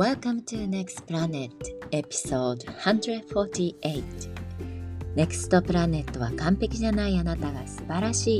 [0.00, 1.50] Welcome to Next Planet
[1.90, 4.02] Episode 148
[5.14, 8.38] Next Planet は完璧じゃないあなたが素晴らし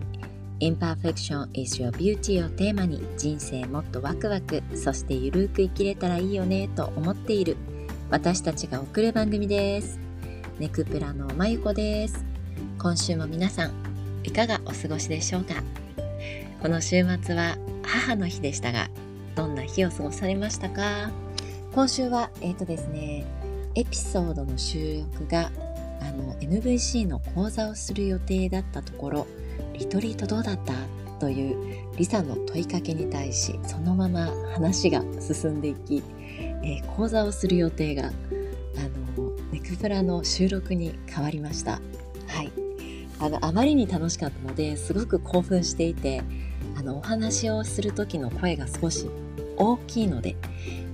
[0.58, 0.70] い。
[0.72, 7.58] Imperfection is your beauty をテーマに人生もっとワクワクそしてゆるく生きれたらいいよねと思っている。
[8.08, 9.98] 私たちが送る番組です。
[10.58, 12.24] ネクプラのまゆこです。
[12.78, 13.72] 今週も皆さん
[14.24, 15.56] いかがお過ごしでしょうか？
[16.62, 18.88] この週末は母の日でしたが
[19.36, 21.10] どんな日を過ごされましたか？
[21.72, 23.24] 今週はえっ、ー、とですね
[23.76, 25.52] エピソードの収録が
[26.00, 29.26] あの NVC の講座をする予定だったところ
[29.74, 30.72] リトリートどうだった
[31.20, 36.02] というリサの問いかけに対しそのまま話が進んでいき、
[36.64, 38.10] えー、講座をする予定があ
[39.16, 41.80] のネクプラの収録に変わりました。
[42.26, 42.50] はい
[43.20, 46.22] あのあまりに楽しかったのですごく興奮していて
[46.76, 49.10] あのお話をする時の声が少し
[49.58, 50.36] 大きいので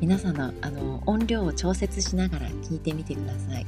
[0.01, 3.67] 皆さんのあの音量を調節しながら聞いてみてください。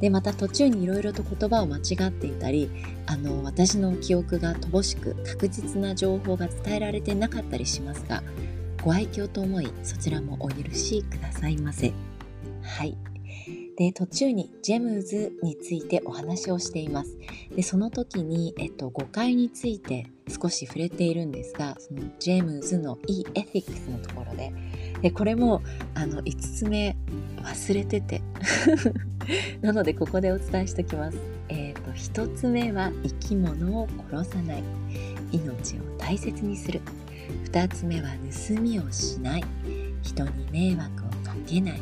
[0.00, 2.70] でまた途中にいろいろと言葉を間違っていたり
[3.06, 8.22] あの私の記憶が乏しく確実な情報が伝えられてなかったりしますが
[8.82, 11.92] ご愛嬌と思いそちらもお許しくださいませ。
[12.62, 12.96] はい
[13.76, 17.18] で途中にジェムズについてお話をしています
[17.56, 24.52] でその時に、えっと、誤解について少し触れているんですがそのジェムズの e エフィックスのところで
[25.04, 25.60] でこれも
[25.94, 26.96] あの5つ目
[27.42, 28.22] 忘れてて。
[29.60, 34.62] なのでここでお伝えしておきます、えーと、1つ目は生き物を殺さない。
[35.30, 36.80] 命を大切にする。
[37.52, 38.08] 2つ目は
[38.48, 39.44] 盗みをしない。
[40.02, 41.80] 人に迷惑をかけない。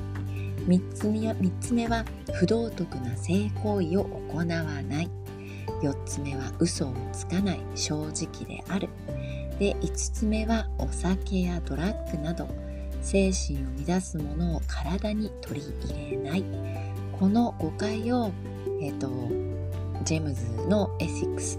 [0.67, 5.09] 3つ目は ,3 つ目は不道徳な性行為を行わない。
[5.81, 7.61] 4つ目は嘘をつかない。
[7.77, 8.89] 正直である。
[9.61, 12.72] で5つ目はお酒やドラッグなど。
[13.03, 16.44] 精神を乱すものを体に取り入れない
[17.19, 18.31] この誤解を、
[18.81, 19.09] えーと、
[20.04, 21.59] ジェームズのエシックス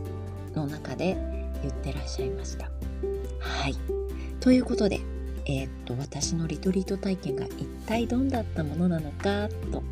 [0.55, 1.15] の中で
[1.61, 2.69] 言ってらっしゃいました。
[3.39, 3.75] はい
[4.39, 4.99] ということで
[5.45, 9.83] えー、っと私のリトリート体験が一体どんだったものなのかと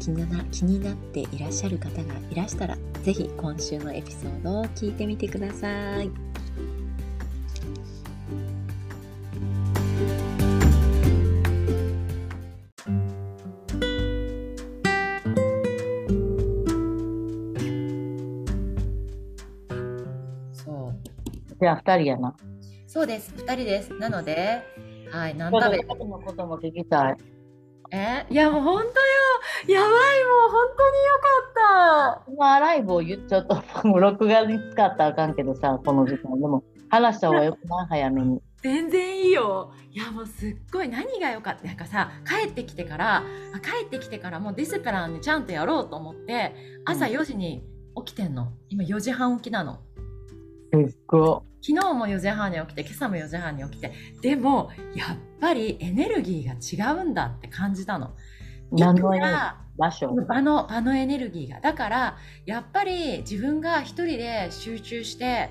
[0.00, 6.31] 気にな気になっていらっしゃる方がいらしたら是非今週のエピソードを聞いてみてください。
[21.62, 22.34] じゃあ2人やな。
[22.88, 23.94] そうです、2人です。
[23.94, 24.62] なので、
[25.12, 27.16] はい、何食べたのことも聞きたい。
[27.92, 28.26] え？
[28.28, 28.92] いやもう本当よ。
[29.68, 31.12] やばいもう本当によ
[32.16, 32.32] かった。
[32.36, 36.36] まあライブを言っちゃうともう録画に使ったらあかんけどさこの時間。
[36.40, 37.86] でも話した方がよくない？
[38.02, 38.40] 早めに。
[38.60, 39.72] 全然いいよ。
[39.92, 41.64] いやもうすっごい何がよかった？
[41.64, 43.22] なんかさ帰ってきてから
[43.62, 46.56] 帰ってきてからもうディスプランにちゃんとやろうと思って
[46.86, 47.62] 朝4時に
[48.04, 49.78] 起きてんの、今4時半起きなの
[50.72, 58.12] すご昨日も4時半に起きて今朝も4時半に起きてでもやっぱりエネルギーが違うんだって感じたの。
[58.72, 59.10] 何の
[59.76, 62.16] 場所場の場のエネルギーがだから
[62.46, 65.50] やっぱり自分が一人で集中して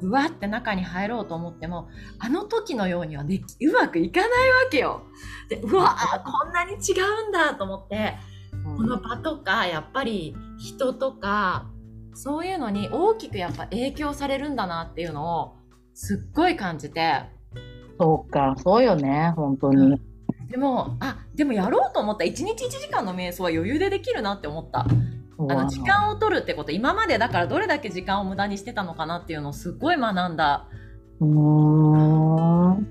[0.00, 1.88] ぐわって中に入ろうと思っても
[2.18, 5.02] あの時のようにはでうまくいかないわけよ。
[5.48, 6.92] でうわこんなに違
[7.26, 8.14] うんだと思って、
[8.76, 11.70] この場とかやっぱり人とか
[12.16, 15.56] そういうのに大きくやっぱ影響されるんだなっていうのを
[15.92, 17.24] すっごい感じて。
[17.98, 22.24] そうかそうよね本当に、うん、でもあでもやろうと思った。
[22.24, 24.86] 1日1時間の瞑想は余裕でできるなって思った。
[25.38, 26.72] あの時間を取るってこと。
[26.72, 30.68] 今までだからどれだけ時間を無駄にしてたのかなっていうのをすっごい学んだ。
[31.20, 32.86] うん。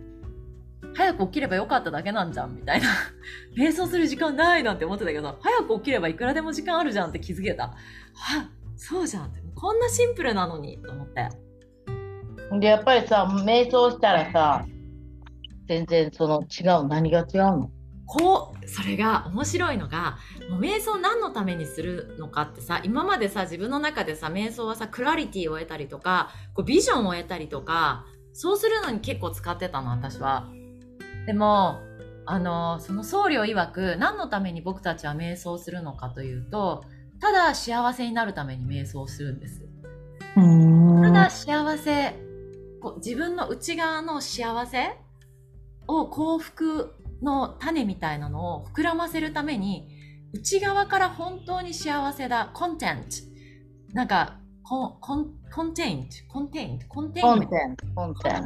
[0.94, 2.88] 早く起きればよかっただけなんじゃんみたいな。
[3.58, 7.74] 瞑想する時間ないなんて思ってたけど早く起きればいくらでも時間あるじゃんって気づけた。
[8.14, 9.26] はそうじゃん。
[9.26, 11.30] ってこんなシンプルなのにと思って。
[12.60, 14.66] でやっぱりさ瞑想したらさ
[15.68, 17.72] 全然その違う何が違うの？
[18.06, 20.20] こうそれが面白いのが
[20.50, 30.48] もう瞑想何のためにするのかってさ今までさ自分の中でさ瞑想はさクラリティを得たりとかこうビジョンを得たりとかそうするのに結構使ってたの私は。
[31.26, 31.80] でも
[32.28, 36.84] あのその僧侶曰く何のために僕たちは瞑想するのかというと
[37.20, 39.62] ただ幸せになるために瞑想するんです。
[40.36, 42.16] ただ幸せ
[42.82, 44.98] こう自分の内側の幸せ
[45.88, 49.88] を幸福の種みたいなのを膨らませるために
[50.34, 52.52] 内側から本当に幸せだ。
[52.54, 53.24] コンテンツ
[53.94, 57.28] なんかコンコンコンテンツコンテンツコンテンツ
[57.96, 58.46] コンテン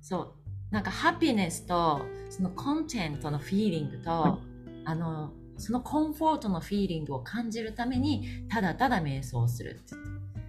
[0.00, 0.34] ツそう。
[0.70, 2.00] なんかハピネスと
[2.30, 4.38] そのコンテンツのフィーリングと、
[4.84, 9.80] あのそのコンフォートのフィーリングを感じるためにただただ瞑想する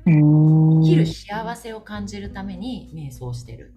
[0.06, 3.73] 生きる幸せを感じるために瞑想してる。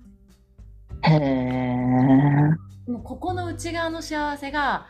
[1.03, 2.91] へえ。
[2.91, 4.87] もうここの内側の幸せが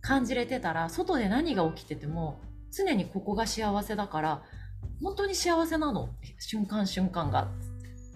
[0.00, 2.40] 感じれてたら外で何が起きてても
[2.72, 4.42] 常にここが幸せだから
[5.02, 6.08] 本当に幸せなの？
[6.38, 7.48] 瞬間瞬間が。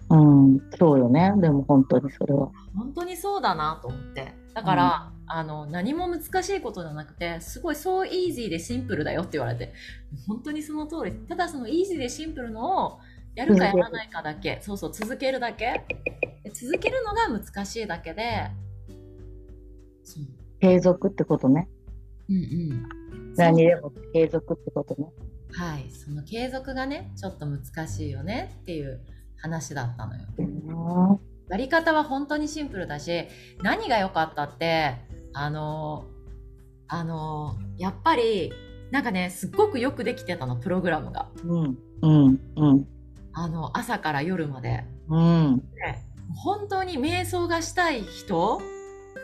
[0.09, 1.31] うん、そうよね。
[1.37, 2.49] でも本当にそれは。
[2.75, 4.33] 本当にそうだなと思って。
[4.53, 9.73] だから、あの何も難しいことじゃなくてすごいそうイージーでシンプルだよって言われて
[10.27, 11.11] 本当にその通り。
[11.11, 12.99] ただそのイージーでシンプルのを
[13.35, 15.85] やるかやらないかだけそうそう続けるだけ。
[16.43, 18.49] で続けるのが難しいだけで
[20.59, 21.69] 継続ってことね。
[22.29, 23.33] うんうん。
[23.35, 25.07] 何でも継続ってことね。
[25.53, 25.89] はい。
[25.91, 29.01] その継続がねちょっと難しいよねっていう
[29.37, 30.27] 話だったのよ。
[30.37, 30.43] う
[31.13, 31.19] ん。
[31.49, 33.27] やり方は本当にシンプルだし
[33.61, 34.95] 何が良かったって
[35.33, 36.05] あの
[36.87, 38.51] あのやっぱり
[38.91, 41.29] なんかねすっごくよくできてたのプログラムが。
[41.43, 42.87] うん、うん、うん、
[43.33, 44.83] あの朝から夜まで。
[45.09, 45.57] うん。
[45.57, 45.97] で
[46.35, 48.61] 本当に瞑想がしたい人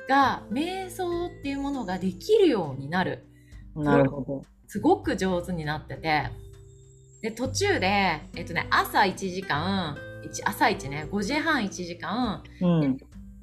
[0.10, 3.28] が瞑想っていうものができるようになる。
[3.76, 4.44] なるほど。
[4.68, 6.30] すごく上手になってて。
[7.22, 12.98] で途中で、えっとね、朝1時間一朝1ね5時半1時間、うん、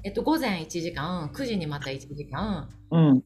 [0.05, 2.69] えっと、午前1時間9時にまた1時間。
[2.91, 3.25] うん、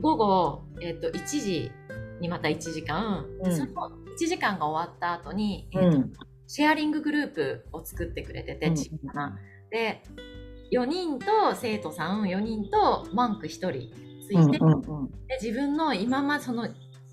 [0.00, 1.72] 午後、えっと、1時
[2.20, 3.56] にまた1時間、でうん。
[3.56, 3.72] その
[4.18, 6.12] 1時間が終わった後に、えっとうん、
[6.46, 8.72] シェアリンググループを作ってくれてて、
[9.12, 9.36] な
[9.70, 10.02] で
[10.72, 13.70] 4人と生徒さん4人とマンク1人
[14.26, 15.10] つうん、いて、うん、うん。
[15.26, 16.68] で自分の今まその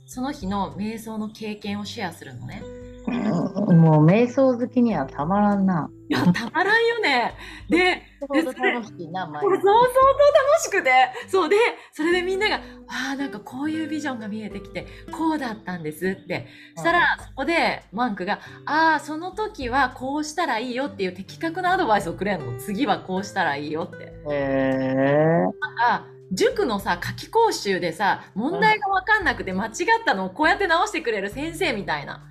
[0.06, 2.62] その日の瞑想の経験をシェアするのね。
[3.08, 5.90] もう瞑想好きにはたまらんな。
[6.08, 7.34] いやたまらんよね。
[7.70, 10.92] でほど楽しいな、毎そうそう日そう楽しくて
[11.28, 11.56] そうで
[11.94, 24.06] それでみんなが「あーなんかこういうビジョンが見えてきてこうだったんです」ってしたらそこでマンクが「ああその時はこうしたらいいよ」っていう的確なアドバイスをくれるの次はこうしたらいいよって。
[24.06, 25.44] へえ。
[25.82, 29.72] あ塾のさ夏期講習でさ問題が分かんなくて間違っ
[30.06, 32.24] たのをこうやって直してくれる先生みたいな。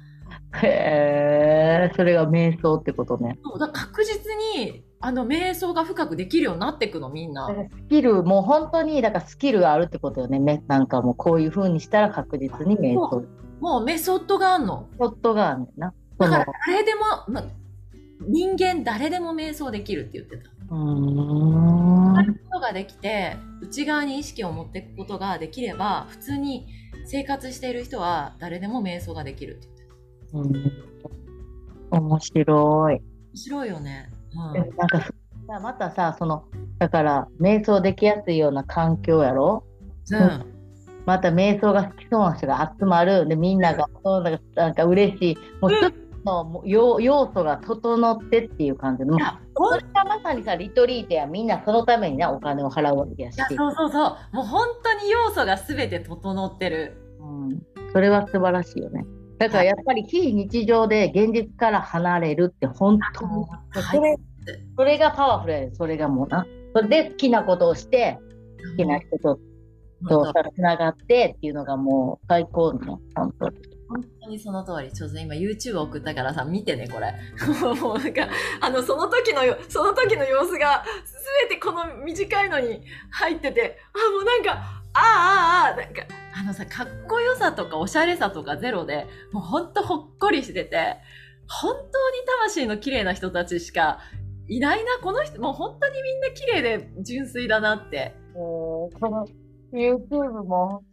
[0.62, 1.92] へえ。
[1.96, 3.38] それが瞑想ってことね。
[3.42, 10.38] そうだ確実にあの瞑想が深くできるようになっていくのみんなスキル、もう本当に、だからスキルがあるってことよね。
[10.38, 13.24] めなんかもうこういう風にしたら確実に瞑想。
[13.60, 14.88] もうメソッドがあんの。
[14.98, 15.92] ちょっとがあんねんな。
[16.18, 17.44] だから誰でも、ま、
[18.20, 20.50] 人間誰でも瞑想できるって言ってた。
[20.70, 22.34] うーん。
[22.50, 26.66] ことができて内側に意識を持っていくことができれば普通に
[27.06, 29.73] 生活している人は誰でも瞑想ができるって。
[30.34, 30.52] うん。
[31.90, 32.94] 面白い。
[32.94, 33.02] 面
[33.34, 34.10] 白いよね。
[34.34, 34.52] うん。
[34.52, 35.12] でなんかさ
[35.60, 36.44] またさその
[36.78, 39.64] だから瞑想できやすいような環境やろ？
[40.10, 40.44] うん。
[41.06, 43.28] また瞑想が好きそうな人が集まる。
[43.28, 45.36] でみんながそうなんかなんか嬉しい。
[45.60, 45.76] もううん。
[45.76, 45.94] 一つ
[46.24, 53.36] のもう要要素が整ってっていう感じでもういやそれがまさにさリトリートやみんなそのためになお金を払うわけやし。
[53.36, 54.36] いやそうそうそう。
[54.36, 56.96] もう本当に要素が全て整ってる。
[57.20, 59.04] うん、それは素晴らしいよね
[59.44, 63.46] だからやっぱり非日常で現実から離れるって本当に
[63.92, 64.16] それ
[64.76, 68.18] それがパワフルやでそれがもうなそれで好きなことをして
[68.70, 69.38] 好きな人と
[70.08, 73.74] とつながってっていうのがもう最高の本当に。
[73.86, 74.90] 本当にその通り。
[74.92, 77.14] ちょっと今 YouTube 送ったからさ、見てね、これ。
[77.80, 78.28] もうなんか、
[78.60, 81.14] あの、その時のよ、その時の様子が、す
[81.48, 86.02] べてこの短いのに入ってて、あ、もうなんか、ああ、なんか、
[86.34, 90.96] あのさ、かっこよさとかおしゃれさとかゼロで、もうほんとほっこりしてて、
[91.48, 93.98] 本当に魂の綺麗な人たちしか
[94.48, 98.14] いないな、この人、もう本当にみんな綺麗で純粋だなって。
[98.34, 99.26] この
[99.72, 100.84] YouTube も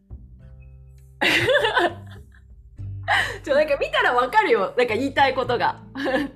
[3.44, 4.74] ちょ、なんか見たらわかるよ。
[4.78, 5.82] なんか言いたいことが。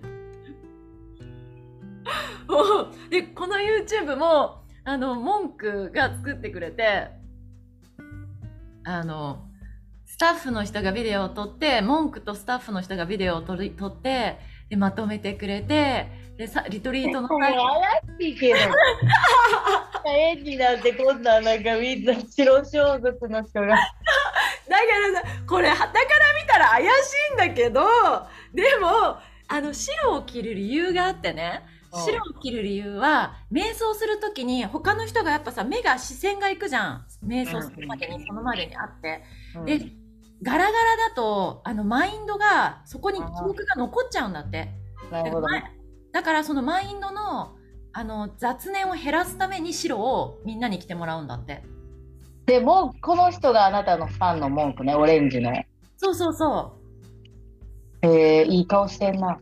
[3.10, 7.10] で、この YouTube も、あの、文句が作ってくれて、
[8.86, 9.44] あの、
[10.06, 14.38] スタッフの人がビデオを撮って、文句とスタッフの人がビデオを撮り撮って、
[14.70, 17.64] で、まとめてくれて、で、さリトリートの最後
[18.20, 18.60] 怪しいけど。
[20.08, 23.68] 演技なんてこんなんなんかみんな白装束の人が。
[24.70, 26.04] だからさこれ旗から
[26.42, 26.88] 見たら怪し
[27.32, 27.82] いんだけど
[28.54, 37.06] でもあの白を着る理由があってねうん白を着る理由は瞑想する時に他の人がやっぱさ目が視線がいくじゃん。
[37.26, 39.24] 瞑想するまでにそのまでにあって。
[39.66, 39.92] で
[40.44, 40.74] ガラガラ
[41.10, 44.70] だとあのマインドがそこに記憶が残っちゃうんだって。
[45.12, 45.48] なるほど。
[46.12, 47.56] だからそのマインドの
[47.94, 51.64] あの雑念を減らすために白をみんなに着てもらうんだって。
[52.46, 55.52] でもこの人があなたのファンの文句ねオレンジの。
[55.98, 56.78] そうそうそ
[58.02, 59.40] えー、いい顔してんな。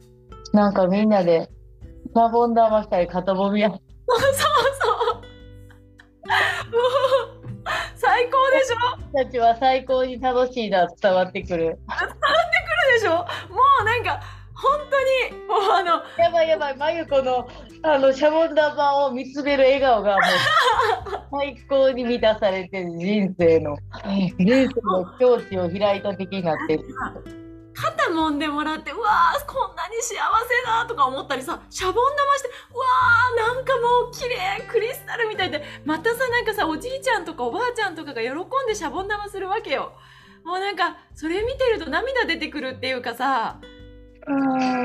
[0.53, 1.49] なんかみんなで
[2.13, 3.69] シャボン玉したり肩もみや。
[3.69, 4.37] うそうそ
[5.13, 5.15] う。
[5.15, 5.21] も
[6.29, 7.63] う
[7.95, 9.23] 最高でしょ？
[9.23, 11.79] たちは最高に楽しいな伝わってくる。
[12.93, 13.11] でしょ？
[13.11, 13.25] も
[13.81, 14.21] うなんか
[14.53, 17.47] 本当にもうあのやばいやばい、まゆこの
[17.81, 20.21] あのシャボン玉を見つめる笑顔がもう
[21.31, 23.75] 最高に満たされてる人生の
[24.37, 26.83] 人生の境地を開いた的になってる。
[27.83, 30.15] 肩揉んでもらってうわーこんなに幸せ
[30.65, 38.33] だとか思ったりさシャボン玉してうわーなんかもう綺麗クリスタルみたいでまたさなんかさおじいちゃんとかおばあちゃんとかが喜ん
[38.67, 39.91] でシャボン玉するわけよ。
[40.45, 43.59] もうなんかそれ見てると涙出てくるっていうかさ。
[44.25, 44.33] う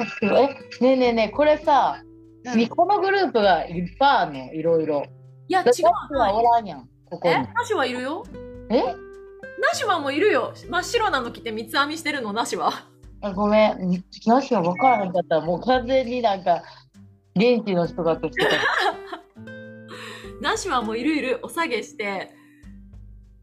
[0.00, 0.47] んすごいえ？
[0.47, 2.02] ねえねえねえこれさ、
[2.45, 2.69] うん。
[2.69, 4.52] このグループがいっぱいあるの？
[4.52, 5.05] いろいろ。
[5.49, 5.64] いや違
[6.12, 7.35] うはおらんやんここに。
[7.35, 8.25] はいるよ。
[8.71, 8.95] え？
[9.61, 10.53] ナシはもういるよ。
[10.69, 12.33] 真っ白なの着て三つ編みしてるの？
[12.33, 12.73] ナシは？
[13.21, 15.41] あごめん、なしは分からへんかった。
[15.41, 16.62] もう完全になんか
[17.35, 18.45] 現地の人だとして。
[18.45, 18.50] た。
[20.41, 21.41] ナシはもういるいる。
[21.43, 22.31] お下げして。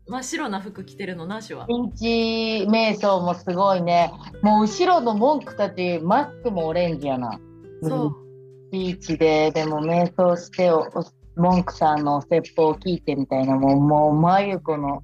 [0.07, 1.25] 真っ白な服着てるの？
[1.25, 1.65] ナシは？
[1.65, 4.13] 現地瞑想もすごいね。
[4.41, 7.39] もう後ろの文句たち、マスクもオレンジやな。
[7.83, 8.15] そう。
[8.71, 11.05] ビーチで、でも瞑想してお、お
[11.35, 15.03] 文句さんの説法を聞いてみたいな、もう、もう、まゆこの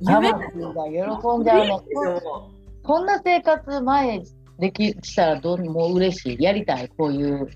[0.00, 1.78] 夢魂が喜んじゃうね。
[2.22, 2.50] こ
[2.82, 4.22] こんな生活前
[4.58, 6.42] できしたらどんもう嬉しい。
[6.42, 7.48] やりたい、こういう。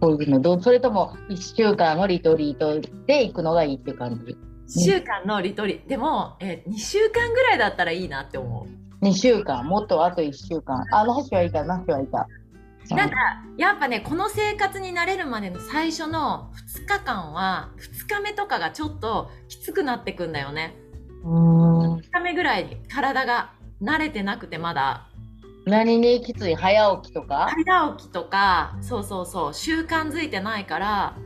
[0.00, 8.66] こういうのどうそれとも1週間のリトリートで行くのがいいっていう感じ？1週間のリトリでも、えー、2週間ぐらいだったらいいなって思
[9.02, 10.84] 2週間、もっとあと1週間。
[10.92, 12.26] あ、なしはいた、なしはいた。
[12.90, 13.16] うなんか
[13.56, 17.70] やっぱねこの生活に慣れるまでの最初の2日間は
[18.08, 20.76] 2日目とかがちょっときつくなってくんだよね。
[21.24, 21.96] うーん。
[21.96, 25.08] 2日目ぐらいに体が慣れてなくてまだ。
[25.64, 26.54] 何にきつい？
[26.54, 27.48] 早起きとか？
[27.66, 28.76] 早起きとか。
[28.80, 29.54] そうそうそう。
[29.54, 31.16] 習慣づいてないから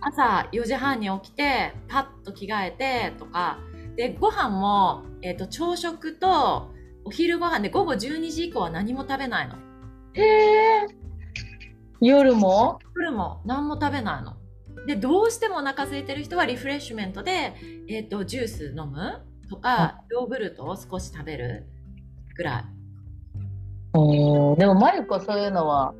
[0.00, 3.58] 朝4時半に起きてパッと着替えてとか。
[3.96, 6.70] でご飯も、えー、と朝食と
[7.04, 9.54] お昼ご飯で午後12時以降は何も食べないの。
[10.12, 10.86] へえ。
[12.00, 12.78] 夜も？
[12.96, 14.36] 夜も何も食べないの
[14.86, 17.54] でどうしてもお腹空いてる人はリフレッシュメントで、
[17.88, 21.66] えー、とジュース飲むとかヨーグルトを少し食べる
[22.36, 22.64] ぐらい。
[23.94, 24.58] うん。
[24.58, 25.94] でも、まゆこそういうのは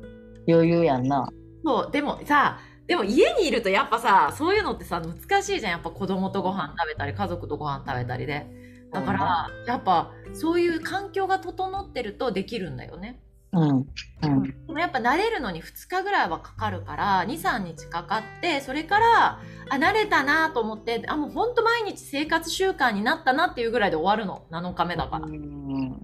[0.47, 1.29] 余裕やんな。
[1.63, 5.71] そうでもさでも家にいるとやっぱさそういうのってさ難しいじゃん。
[5.71, 8.47] やっぱ子供とご飯食べたり家族とご飯食べたりで。
[8.91, 13.19] だから、やっぱそういう環境が整ってるとできるんだよね
[13.51, 13.69] うん。
[13.69, 14.43] うん。
[14.43, 19.39] でもやっぱ慣れるのに2日ぐらいはかかるから23日かかってそれから
[19.69, 25.89] あ慣れたなと思ってあもうほんと毎日生活習慣になったなっていうぐらいで終わるの7日目だから、うん。
[25.91, 25.97] だ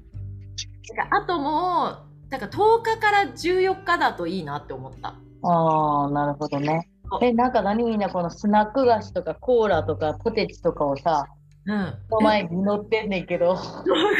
[1.03, 6.89] からあともうだから10日から14日だといいなって思ったああ、なるほどね。
[7.21, 11.27] え、なんか何みんなこのスナック菓子とかコーラとかポテチとかをさ、
[11.67, 13.55] うんお前に乗ってんねんけど。
[13.57, 13.61] こ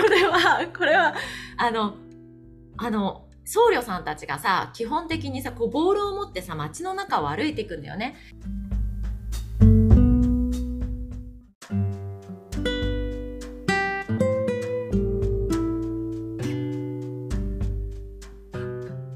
[0.10, 1.14] れはこれは
[1.58, 1.94] あの
[2.78, 8.16] あの僧侶さんたちがさ基本的にさこうボールを持ってさ街の中を歩いていくんだよね。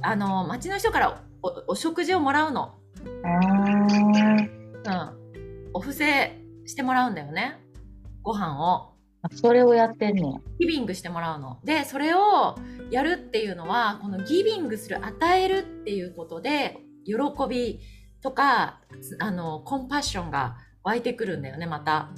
[0.02, 2.74] あの街の人からおお食事をもらうの、
[4.86, 6.32] あうん、お布施
[6.66, 7.60] してもらうんだよね
[8.24, 8.89] ご飯を。
[9.22, 10.42] あ、それをやってんねん。
[10.60, 11.60] ギビングしてもらうの。
[11.64, 12.56] で、それを
[12.92, 17.16] やるっていうのは、このギビングする、与えるっていうことで、喜
[17.50, 17.80] び
[18.22, 22.12] とか、つあの、コンパッションが湧いてくるんだよね、また。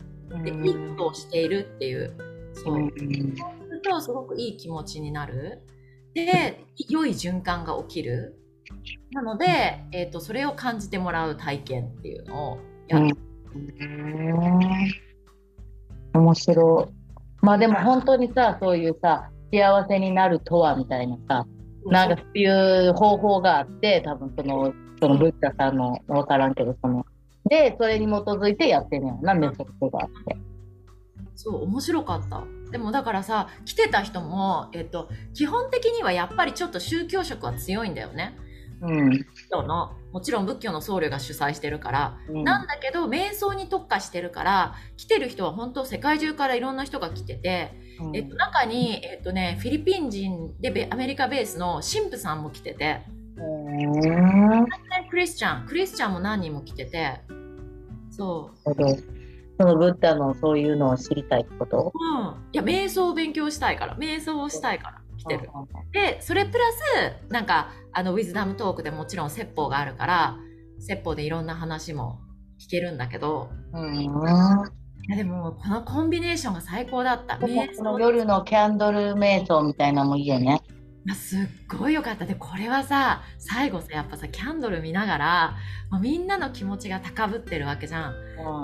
[0.43, 2.15] で、うんギフトをしているっていう。
[2.53, 2.79] そうう。
[2.79, 5.63] んすると、すごくいい気持ちになる。
[6.13, 8.37] で、 良い循環が起きる。
[9.11, 9.47] なので、
[9.91, 13.17] えっ、と、それを感じてもらう体験っていうのをやる。
[13.53, 15.10] うん
[16.13, 16.93] 面白い。
[17.41, 21.45] まあでも本当にさ、そういうさ、幸せになるとはみたいなさ、
[21.85, 27.05] なんかそういう方法があって、多分その、そのブッダさんの、わからんけど、その、
[27.49, 30.37] で、それに基づいてやってんねんな、メソッドがあって。
[31.35, 38.37] そう面白かったでもだからさ来てた人も、えっと、基本的にはやっぱりちょっと宗教色は強いんだよね
[38.81, 39.09] うん。
[39.09, 42.43] 仏教のもちろん仏教の僧侶が主催してるから、うん。
[42.43, 48.15] なんだけど瞑想に特化してるから来てる人は本当世界中からいろんな人が来てて、うん。
[48.15, 53.03] えっと、中に、えっとね、フィリピン人でベアメリカベースの神父さんも来てて
[53.37, 53.41] う
[53.81, 54.01] ん
[55.09, 57.21] クリリスチャンクリスチャンも何人も来てて
[58.09, 58.73] そう。
[59.57, 61.93] そのブッダのそういうのを知りたいってこと？
[61.93, 62.35] うん。
[62.51, 65.49] いや瞑想を勉強したいから瞑想をしたいから来てる
[65.91, 66.63] でそれプラ
[67.27, 70.37] スなんかあのウィズダムトークでもちろん説法があるから
[70.79, 72.19] 説法でいろんな話も
[72.59, 74.05] 聞けるんだけど、うん、い
[75.09, 77.37] やでもこのコンビネーションが最高だった。
[77.37, 80.61] の夜のキャンドル瞑想みたいなのもいいよね。
[81.15, 81.39] すっ
[81.79, 85.55] ごいよかったでこれはさ最後さやっぱさキャンドル見ながら
[85.89, 88.13] もうみんなの気持ちが高ぶってるわけじゃん。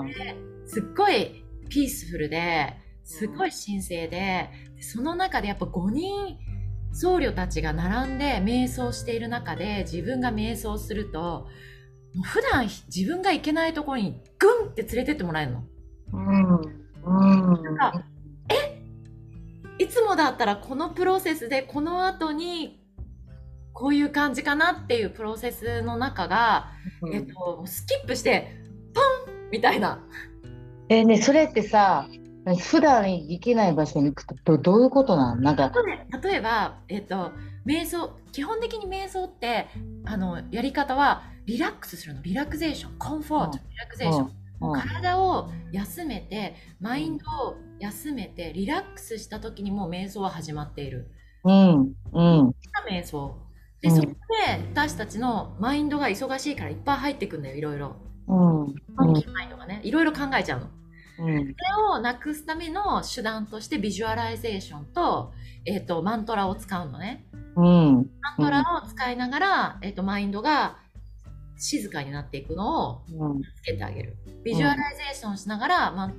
[0.00, 0.36] うん、で
[0.66, 4.50] すっごいピースフルですごい神聖で
[4.80, 6.38] その中でやっぱ5人
[6.92, 11.46] 僧侶たちが並んで瞑想している中で自分が瞑想すると
[12.14, 15.62] もう普段自分が行けないところにグンって連れてってもらえるの。
[16.12, 16.60] うん
[17.04, 18.02] うん、なんか
[18.50, 18.82] え？
[19.78, 22.80] いつもだったらこのプロセスでこの後に
[23.72, 28.56] こういう感じかなっていうプロセスの中が、うん、えっと、スキップして
[28.92, 30.04] ポンみたいな。
[30.88, 32.08] えー、ねそれってさ
[32.56, 35.72] 普段行けない場所に行くとどういうことなのなんか。
[36.22, 37.32] 例えば、えっと、
[37.66, 39.66] 瞑想基本的に瞑想って
[40.04, 42.22] あのやり方はリラックスするの。
[42.22, 42.98] リラクゼーション。
[42.98, 51.10] comfort、リラクゼーション、もう体を休めてマインドを休めてリラックスした時にもう瞑想は始まっている。
[51.44, 51.92] うん。
[52.12, 52.54] うん、
[52.90, 53.36] 瞑想。
[53.80, 54.14] で、そこで
[54.72, 57.96] 私たちのマインドが忙しいからいっぱい入ってくんだよいろいろ。
[58.26, 60.66] うん、マインドがねいろいろ考えちゃうの。
[61.18, 61.54] うん、それ
[61.90, 65.32] をなくすための手段として visualization と,、
[65.64, 67.26] えーと、マントラを使うのね。
[67.56, 70.78] うん、マントラを使いながら、えーとマインドが
[71.56, 73.02] 静かになっていくのを
[73.58, 76.12] 助けてあげる、うん、 visualization しながら、まあ、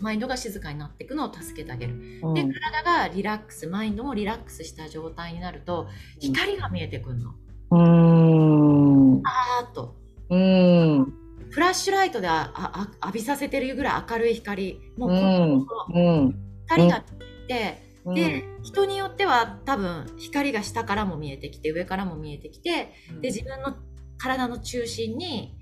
[0.00, 5.86] マインドが静かになっていくのを助けてあげる、うん、で体がリラックスマインドもリラックスした状態になると
[6.18, 7.34] 光が見えてくるの。
[7.70, 9.22] うん。
[9.24, 9.94] あーっと。
[10.28, 11.14] うん
[11.50, 14.80] フラッシュライトでああ浴びさせてるぐらい明るい光。
[14.96, 16.32] もうこの
[16.66, 23.74] 光が見えて、で、人によっては多分光が下からも見えてきて上からも見えてきてで自分の
[24.16, 25.54] 体の中心に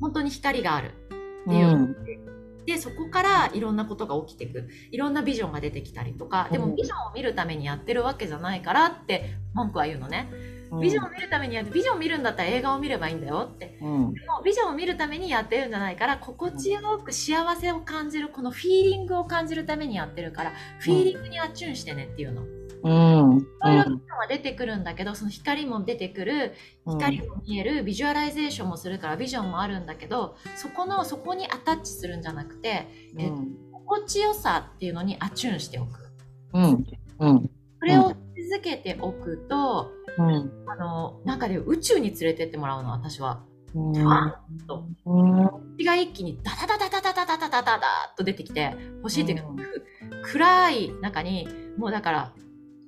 [0.00, 0.92] 本当に光がある。
[1.46, 1.96] っていう、うん、
[2.66, 4.68] でそこからいろんなことが起きていく。
[4.90, 6.48] いろんなビジョンが出てきたりとか。
[6.52, 10.28] でもビジョンを見るためにやってるわけじゃないからって文句は言うのね。
[10.80, 22.42] ビジョンを見るためにやってビジョンを見るんだったら映画を見ればいいんだよって、うん、でもビジョンを見るためにやってるんじゃないから心地よく幸せを感じるこのフィーリングを感じるためにやってるからフィーリングに attune してねっていうの。
[22.84, 26.52] うん、いろいろは出てくるんだけどその光も出てくる
[26.84, 33.30] 光も見える、 visualization もするからビジョンもあるんだけどそこのそこに attach するんじゃなくて、え
[33.92, 36.10] 心地よさっていうのに attune しておく。
[36.54, 36.86] うん。
[37.18, 43.42] うん、それを続けておくと、うん、あのなんかで宇宙に連れてってもらうの私は。
[43.74, 43.94] うん、
[44.66, 44.84] と。
[45.04, 51.48] 星が一気にダダダダダダダダダダダッと出てきて星っていうか、うん、暗い中に
[51.78, 52.32] もうだから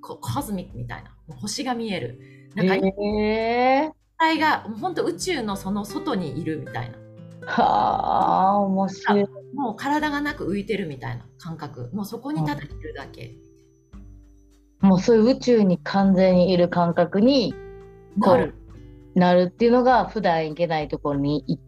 [0.01, 2.21] コズミックみたいな星が見える
[2.55, 6.99] なんか、えー、がもう本当宇宙のその外にいるみたいな
[7.47, 13.37] はあ面白いもう体がなく浮いてるみたいな感覚もうそこにただいるだけ、うん、
[14.85, 17.55] もうそういう宇宙に完全にいる感覚に
[18.19, 18.55] なる。
[19.15, 21.63] なるっていうのが普段行けないところに行っ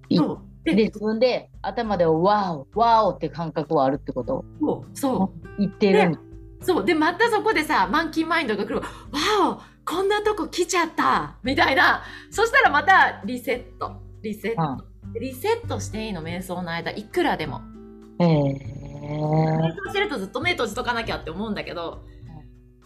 [0.64, 4.44] てで自分で頭で「ワオワオ」って感覚はあるってこと？
[4.60, 4.98] そう。
[4.98, 5.60] そう。
[5.60, 6.08] 言ってる。
[6.10, 6.24] みたい
[6.60, 6.84] そう。
[6.84, 8.86] でまたそこでさマンキーマインドが来るわ。
[9.40, 11.36] おこんなとこ来ちゃった。
[11.42, 12.02] みたいな。
[12.30, 13.92] そしたらまたリセット。
[14.22, 16.90] リセット、うん、リセットしていいの瞑想の間。
[16.90, 17.60] いくらでも。
[18.18, 18.28] へえ
[19.08, 22.02] 瞑想してるとずっと目閉じとかなきゃって思うんだけど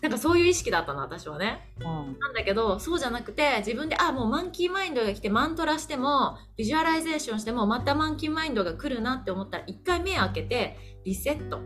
[0.03, 1.85] なんかそういう意識だったの私はね、うん、
[2.19, 11.61] なんだけどそうじゃなくて自分であもう monkey mind が来てマントラしても visualization してもまた monkey mind が来るなって思ったら一回目開けてリセット。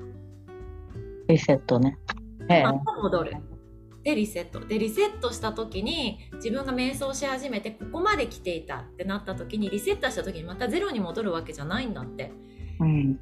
[1.28, 1.98] リセットね。
[3.02, 3.36] 戻る。
[4.02, 4.60] でリセット。
[4.60, 12.32] でリセットした時に自分が瞑想し始めてここまで来ていたってなった時にリセットした時にまたゼロに戻るわけじゃないんだって、
[12.80, 13.18] うん、うん、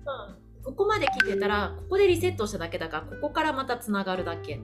[0.64, 4.61] ここまで来てたらここでリセットしただけだからここからまたつながるだけ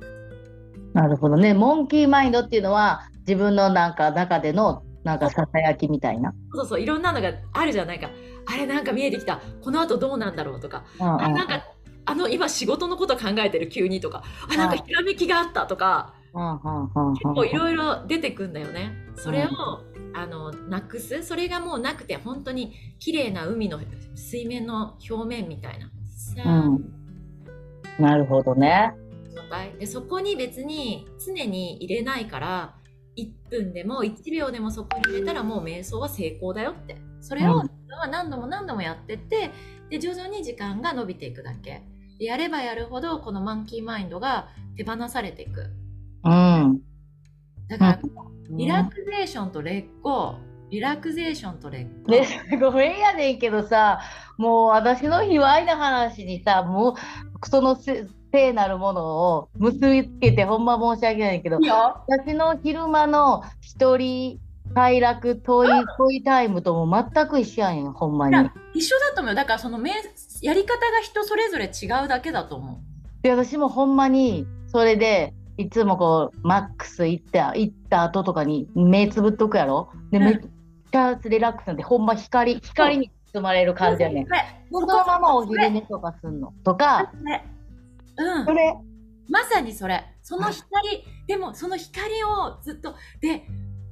[1.01, 1.55] なるほどね。
[1.55, 6.35] モンキーマインドっていうのは自分のなんか中でのなんかささやきみたいな。
[6.53, 8.11] そうそういろんなのがあるじゃないか
[8.47, 9.41] あれなんか見えてきた。
[9.63, 11.63] このあとどうなんだろうとか、うんうん、あなんか
[12.05, 14.25] あの今仕事のこと考えてる急にとか。
[14.53, 18.93] あなんかひらめきがあったとか、結構いろいろ出てくんだよね。
[19.15, 19.49] それを、
[20.15, 21.23] あのなくす？
[21.23, 23.79] それがもうなくて本当に綺麗な海の
[24.17, 25.91] 水面の表面みたいな。
[26.45, 28.95] うん、なるほどね。
[29.79, 32.75] でそこに別に常に入れないから
[33.17, 36.97] 1分でも1秒でもそこに入れたらもう瞑想は成功だよって。
[37.21, 37.65] それを
[38.11, 39.51] 何度も何度もやってって
[39.91, 41.83] で徐々に時間が伸びていくだけ。
[42.19, 45.71] やればやるほどこのマンキーマインドが手放されていく、
[46.25, 46.81] うん、
[47.69, 48.01] だから、
[48.51, 50.37] リラクゼーションと劣行
[50.71, 54.01] リラクゼーションと劣行、ね、ごめんやねんけどさ
[54.37, 56.97] もう私の卑猥な話にさも
[57.43, 57.77] うその
[58.33, 64.41] 聖なるものを結びつけてほんま申し訳ないけど私の昼間の一人
[64.75, 68.51] 快楽問い問いタイムとも全く一緒やんほんまに。
[68.75, 69.81] 一緒だと思うだからその
[70.43, 73.23] やり方が人それぞれ違うだけだと思う。
[73.23, 79.91] で私もほんまにそれでいつもこうマックス行った行った後とかに目つぶっとくやろ。
[80.11, 84.27] で、うん、めっちゃリラックスなんでほんま光光に包まれる感じやねん。
[84.71, 86.53] そのままお昼寝とかすんの。
[86.63, 87.11] とか
[88.19, 88.77] うん、それ。
[89.29, 90.05] まさにそれ。
[90.23, 90.67] その光。
[91.27, 92.95] でもその光をずっと。
[93.21, 93.45] で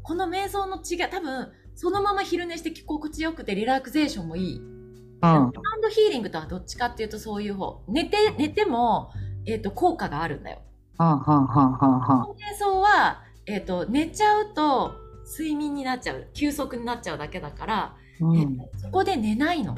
[0.03, 7.83] この瞑想の違い多分そのまま昼寝して心地よくてリラクゼーションもいい、うん、ハンドヒーリングとはどっちかっていうとそういう方。
[7.89, 9.11] 寝て寝ても、
[9.47, 10.61] えーと、効果があるんだよ。
[10.99, 14.95] はんはんは瞑想は、えーと、寝ちゃうと
[15.31, 16.29] 睡眠になっちゃう。
[16.33, 19.77] 休息になっちゃうだけだから、うん、えー、そこで寝ないの。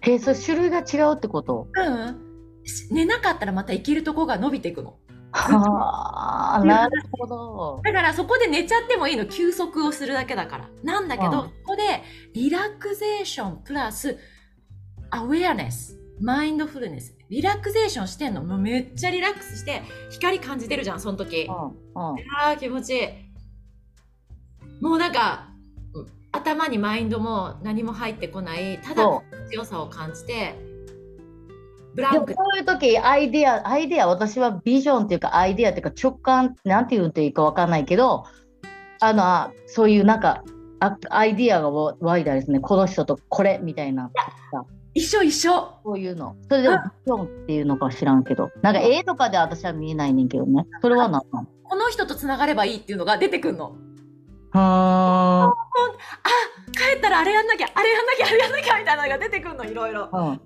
[0.00, 1.66] へえそ種類が違うってこと？
[1.74, 2.29] うん
[2.90, 4.98] 寝なかったらまたいけるとこが伸びていくの。
[5.32, 7.80] はあ、なるほど。
[7.84, 10.68] だからそこで寝ちゃってもいいの、休息をするだけだから。
[10.82, 12.02] なんだけど、うん、ここで
[12.34, 17.16] relaxation plus awareness、mindfulness。
[17.28, 18.42] リラクゼーションしてんの。
[18.42, 21.48] もうめっちゃリラックスして、光感じてるじゃん、その時。
[21.48, 23.08] うんうん、ああ、気持ちいい。
[24.80, 25.48] もうなんか、
[26.32, 29.04] 頭にマインドも何も入ってこない、ただ
[29.50, 30.69] 心地よさを感じて、
[31.94, 32.34] blank。
[32.34, 38.24] そういう時アイデア、アイデア、私はビジョンっていうかアイデアっていうか直感、なんて言うといいか分かんないけど、
[39.00, 40.44] あの、そういうなんか、
[41.10, 44.10] アイデアが湧いたですね、この人とこれみたいな。
[44.94, 45.52] 一緒一緒。
[45.84, 46.36] こういうの。
[46.48, 46.74] それでビ
[47.06, 50.66] ジョンっていうのか知らんけど、なんか絵とかで私は見えないねんけどね。
[50.82, 51.46] それは何なの？
[51.64, 53.76] この人とつながればいいっていうのが出てくるの。
[54.52, 55.52] はあ。
[56.72, 60.08] 帰ったらあれやんなきゃ、あれやんなきゃ、あれやんなきゃみたいなのが出てくるの、いろいろ。
[60.12, 60.40] うん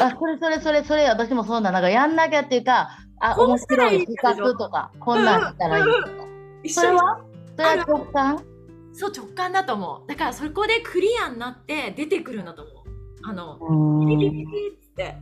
[0.00, 6.08] あそれそれそれそれ私もそうななんかやんなきゃっていうかあ面白い企画とかこんなんしたらいいとか、
[6.62, 7.20] うん、それは？
[7.56, 8.44] それは直感？
[8.92, 10.08] そう直感だと思う。
[10.08, 12.74] だからそこでクリアになって出てくるんだと思う。
[13.24, 13.58] あの
[14.06, 14.46] ピピピピ
[14.92, 15.16] って。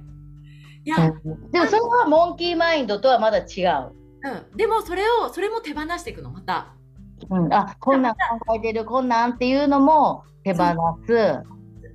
[0.85, 1.13] いや、
[1.53, 6.75] でもそれはモンキーマインドとはまだ違う、うん、でもそれをそれも手放していくのまた、
[7.29, 10.65] うん、あこんなん考えてるこんなんっていうのも手放
[11.07, 11.43] す。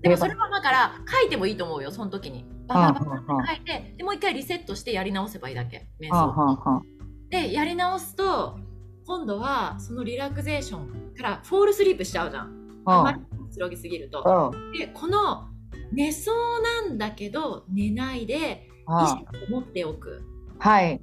[0.02, 6.82] でもそれはだから書いてもいいと思うよその時にバカバカ書いてでもう一回リセットしてやり直せばいいだけ瞑想。
[7.30, 8.60] でやり直すと
[9.06, 12.82] 今度はそのリラクゼーションから fall asleep しちゃうじゃん。
[12.86, 13.04] あ。
[13.04, 14.54] あまりくつろぎすぎると。
[14.78, 15.48] でこの
[15.92, 18.68] 寝そうなんだけど寝ないで
[19.04, 20.22] 意識を持っておく。
[20.60, 21.02] はい。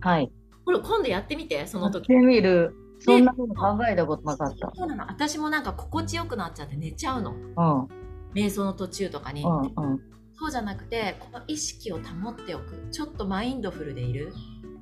[0.00, 0.32] はい。
[0.64, 2.12] これ今度やってみてその時。
[2.12, 2.74] やってみる。
[3.00, 4.72] そんなこと考えたことなかった。
[4.74, 5.06] そうなの。
[5.06, 10.00] 私もなんか心地よくなっちゃって寝ちゃうの、うん、瞑想の途中とかに、うんうん
[10.38, 14.32] そうじゃなくてこの意識を保っておくちょっとマインドフルでいる、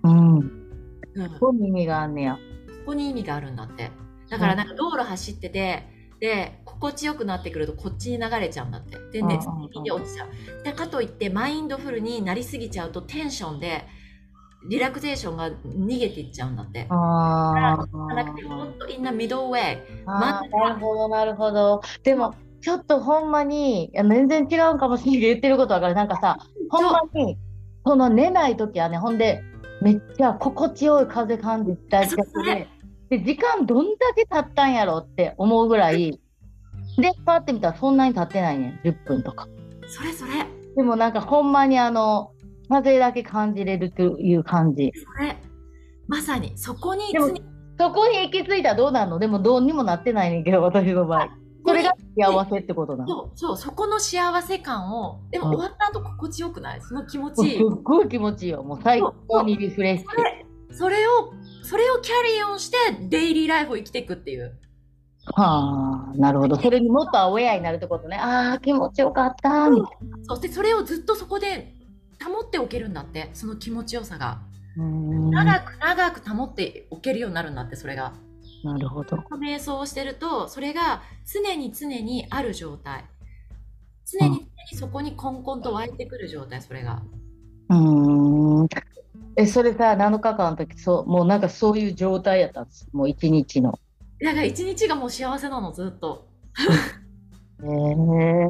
[0.03, 0.51] うん、うん、
[1.39, 2.41] ここに意味があんねやこ
[2.87, 3.91] こに意味があるんだって
[4.29, 5.87] だからなんか道路走ってて、
[6.19, 13.85] で心地よくなってくるとこっちに流れちゃうんだってで熱に落ちちゃうでかといってマインドフルになりすぎちゃうとテンションで
[14.67, 16.87] リラクゼーションが逃げていっちゃうんだって。
[16.89, 18.15] ああ。
[18.15, 20.05] なくて、本当インナミドウェイ。
[20.07, 21.83] なるほど、なるほど。
[22.03, 22.35] でも、
[22.65, 26.39] ちょっとほんまに、いや全然違うかもしれないけど、言ってることはから、なんかさ、
[26.71, 27.37] ほんまに、
[27.85, 29.43] その寝ない時はね、ほんで、
[29.83, 32.69] めっちゃ心地よい風感じたりして、
[33.11, 36.19] で、時間どんだけ経ったんやろって思うぐらい、
[36.97, 39.47] で、パって見たらそんなに経ってないね10分とか。
[39.87, 40.33] それそれ。
[40.75, 42.31] でもなんかほんまにあの、
[42.71, 44.91] 風だけ感じれるという感じ。
[45.19, 45.37] それ、
[46.09, 47.03] まさに、そこに
[47.79, 49.19] そこに行き着いたらどうなるの？
[49.19, 51.29] でもどうにもなってないねんけど、私の場合。
[51.67, 53.07] それが幸せってことだ。
[53.07, 56.83] そう、そう、そこの幸せ感を、でも終わった後心地よくない？
[56.83, 57.59] その気持ちいい。
[57.59, 58.63] すっごい気持ちいいよ。
[58.63, 60.07] もう最高にリフレッシュ。
[60.77, 62.77] それを、それをキャリーオンして
[63.09, 64.59] デイリーライフを生きていくっていう。
[65.37, 66.57] はあ、なるほど。
[66.57, 68.19] それにもっとアウェアになるってことね。
[68.19, 70.19] ああ、気持ちよかった、みたいな。
[70.29, 71.73] そしてそれをずっとそこで
[72.23, 74.41] 保っておけるんだって、その気持ちよさが。
[74.77, 78.13] 長く長く保っておけるようになるんだって、それが。
[78.65, 79.19] なるほど。
[79.41, 83.05] 瞑想をしてると、それが常に常にある状態。
[84.11, 87.03] 常に常にそこにコンコンと湧いてくる状態、それが。
[87.69, 88.69] うん。
[89.37, 92.89] え、それさ、7日間の時、そう、もうなんかそういう状態やったんです？
[92.93, 93.79] もう一日の。
[94.23, 96.27] だから一日がもう幸せなのずっと。
[97.63, 98.49] へえ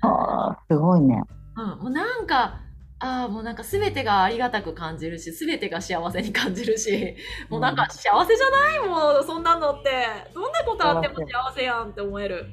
[0.00, 1.22] ああ、すごいね。
[1.56, 2.61] うん、もうなんか
[3.04, 7.16] ああもうなんか全てがありがたく感じるし全てが幸せに感じるし
[7.50, 8.88] もうなんか幸せじゃない？
[8.88, 9.90] もんそんなのって
[10.32, 12.46] どんなことあっても幸せやんって思える。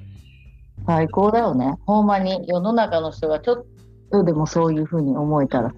[0.88, 1.76] 最高だよね。
[1.86, 3.66] ほんまに世の中の人がちょっ
[4.12, 5.76] とでもそういうふうに思えたらさ。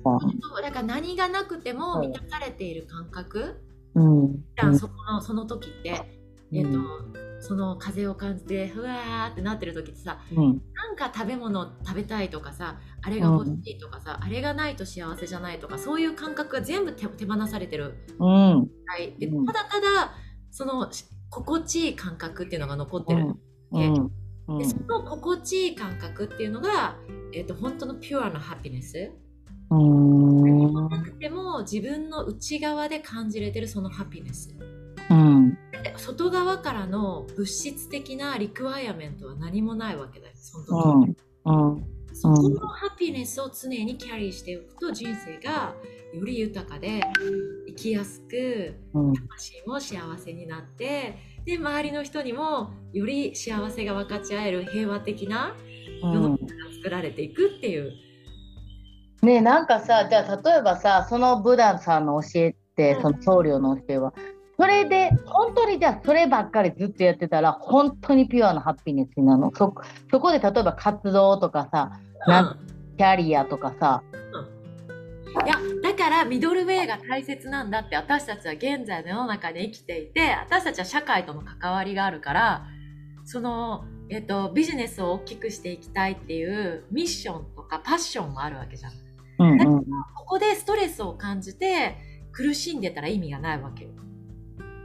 [0.61, 3.61] だから何がなくても満たされている感覚、
[3.95, 4.23] うん。
[4.25, 6.20] うん、そのその時って、
[6.53, 6.79] えっと
[7.39, 10.61] その風を感じてふわーってなってる時ってさうん。
[10.75, 18.27] なんか食べ物食べたいとかさあれが欲しいとかさ、あれがないと幸せじゃないとかそういう感覚が全部手手放されてるうん。
[18.27, 18.63] は
[18.99, 20.13] い、でうんただただ
[20.51, 23.35] そのし心地いい感覚っていうのが残ってる、
[23.71, 24.11] うん。
[24.47, 24.57] うん。
[24.59, 26.97] でその心地いい感覚っていうのが、
[27.33, 29.11] えっと本当のピュアなハピネス
[29.71, 30.89] うん。
[30.89, 34.53] なくても自分の内側で感じれてるそのハピネス
[35.11, 35.57] うん。
[35.83, 40.65] で外側からの物質的なリクワイアメントは何もないわけだよその
[41.05, 41.71] 時、うん。
[41.73, 41.85] うん。
[42.13, 45.73] そこのハピネスを常にキャリーしておくと人生が
[46.13, 47.01] より豊かで
[47.67, 49.13] 生きやすくうん。
[49.13, 55.55] 魂も幸せになってで周りの人にもより幸せが分かち合える平和的な
[56.01, 57.91] 世の中が作られていくっていう、
[59.21, 64.13] ねえなんかさじゃあ例えばさそのブダさんの教えってうんその僧侶の教えは
[64.61, 69.51] それで本当にじゃあそればっかりずっとやってたら本当にピュアなハッピネスなの？
[69.55, 69.73] そ
[70.11, 72.59] そこで例えば活動とかさなん
[72.95, 74.03] キャリアとかさ。
[74.13, 82.67] いやだからミドルウェイが大切なんだって私たちは現在の世の中で生きていて私たちは社会との関わりがあるから
[83.25, 88.91] その、えっとビジネスを大きくしていきたいっていうミッションとかパッションもあるわけじゃん。
[89.39, 91.95] うんうんここでストレスを感じて
[92.31, 93.89] 苦しんでたら意味がないわけよ。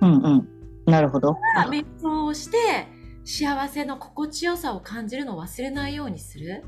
[0.01, 0.49] うんうん。
[0.87, 1.37] なるほど。
[1.69, 2.89] 瞑想をして
[3.25, 6.65] 幸せの心地よさを感じるのを忘れないようにする。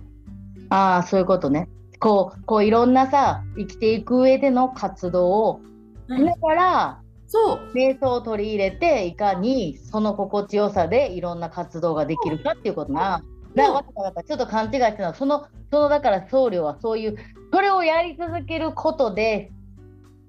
[0.71, 1.69] ああそういうことね。
[2.01, 5.61] こうこういろんなさ生きていく上での活動を
[6.09, 7.73] うんしながら、そう。
[7.75, 13.23] 瞑想を取り入れていかにその心地よさでいろんな活動ができるかっていうことな。
[13.55, 17.17] だからちょっと勘違いしてたのそのそのだから僧侶はそういう
[17.53, 19.51] それをやり続けることで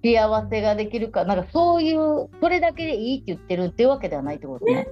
[0.04, 4.88] 幸せができるかなんかそういうそれだけでいいって言ってるっていうわけではないってことね。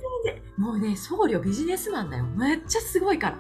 [0.58, 2.26] もうね僧侶ビジネスマンだよ。
[2.26, 3.38] めっちゃすごいから。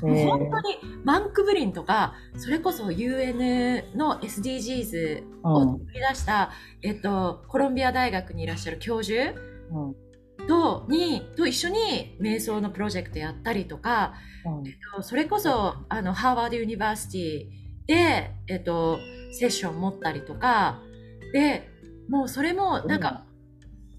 [0.00, 5.78] 本当にマンクブリンとかそれこそ UN の SDGs をうん。
[5.78, 6.50] 作り出した、
[6.82, 9.32] えっと、コロンビア大学にいらっしゃる教授
[9.70, 10.46] うん。
[10.46, 14.68] とにと一緒に瞑想のプロジェクトやったりとか、うん。
[14.68, 18.98] えっと、それこそあのハーバードユニバーシティで、えっと、
[19.32, 20.82] セッション持ったりとか
[21.36, 21.68] で
[22.08, 23.24] もうそれもなんか、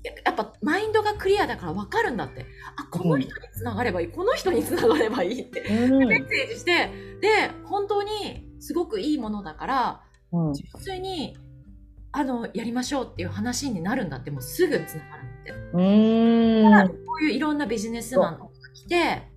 [0.04, 2.46] ややっぱマインドがクリアだから分かるんだって。
[2.78, 6.08] あこの人につながればいい、この人につながればいいってうん。
[6.08, 6.90] メッセージして
[7.22, 10.54] で本当にすごくいいものだからうん。
[10.54, 11.38] 純粋に
[12.12, 15.52] あのやりましょうっていう話になるんだってもうすぐつながるって。
[15.74, 19.28] うーんこういういろんなビジネスマンが来て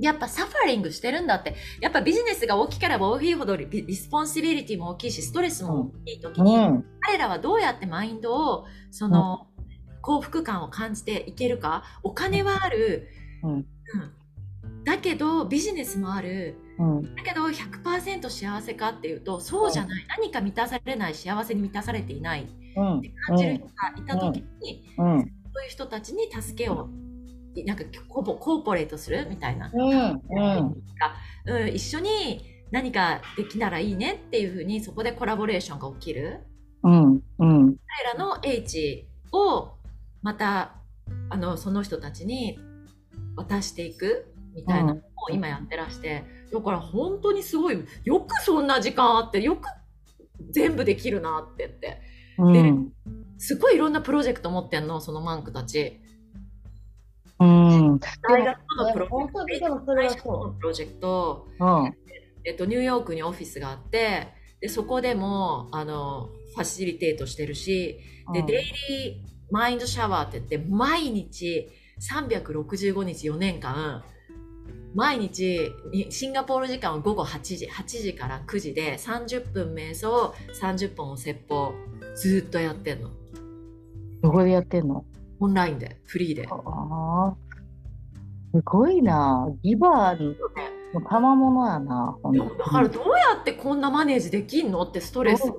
[0.00, 1.54] やっぱ suffering してるんだって。
[1.80, 6.20] やっぱビジネスが大きければ大きいほど re responsibility も大きいしストレスも大きい。
[6.20, 9.46] 時に、うん彼らはどうやってマインドをその、
[10.02, 11.84] 幸福感を感じていけるか。
[12.02, 13.08] お金はある、
[13.42, 13.50] うん。
[13.52, 13.64] うん。
[14.84, 16.56] だけどビジネスもある。
[16.78, 17.14] うん。
[17.14, 21.14] だけど100%幸せかっていうとそうじゃない、何か満たされない。
[21.14, 23.02] 幸せに満たされていないうん。
[23.26, 25.20] 感じる人がいた時に、うん。
[25.54, 26.88] そういう人たちに助けを
[27.64, 29.26] なんかコーポコーポレートする？
[29.28, 30.82] みたいな、うんうん。
[31.46, 36.40] うん、一緒に何かできたらいいねっていうふうにそこでコラボレーションが起きる
[36.82, 37.22] うん。
[37.38, 37.76] うん。
[37.86, 39.72] 彼らの英知を
[40.22, 40.74] また
[41.30, 42.58] あのその人たちに
[43.36, 48.66] 渡していくみたいなのを今やってらして、だから本当にすごいよくそん。
[48.66, 49.68] な時間あってよく
[50.50, 52.00] 全部できるなって言って
[52.38, 52.92] うん。
[53.38, 53.92] すごいいろん。
[53.92, 54.86] なプロジェクト持ってん。
[54.86, 56.00] のそのマンクたち。
[57.40, 58.00] うん。
[58.28, 61.96] 大学のプロ本当にでもそれはそう会社のプロジェクト、うん。
[62.44, 64.28] えっと、ニューヨークにオフィスがあって
[64.60, 68.00] でそこでもあのファシリテートしてるし
[68.32, 71.70] で、デイリーマインドシャワーって言って毎日
[72.00, 74.04] 365日4年間
[74.94, 81.72] 毎日にシンガポール時間は午後8時8時から9時で30分瞑想30分お説法
[82.16, 83.10] ずっとやってんの。
[84.22, 85.04] どこでやってんの？
[85.40, 86.48] オンラインでフリーで。
[86.50, 86.56] あ
[87.28, 87.36] あ
[88.54, 89.48] すごいな。
[89.62, 90.36] ギバーに
[90.92, 92.56] もう賜物やな、ほんと。
[92.56, 95.52] だからどうやってこんなマネージできんのってストレスか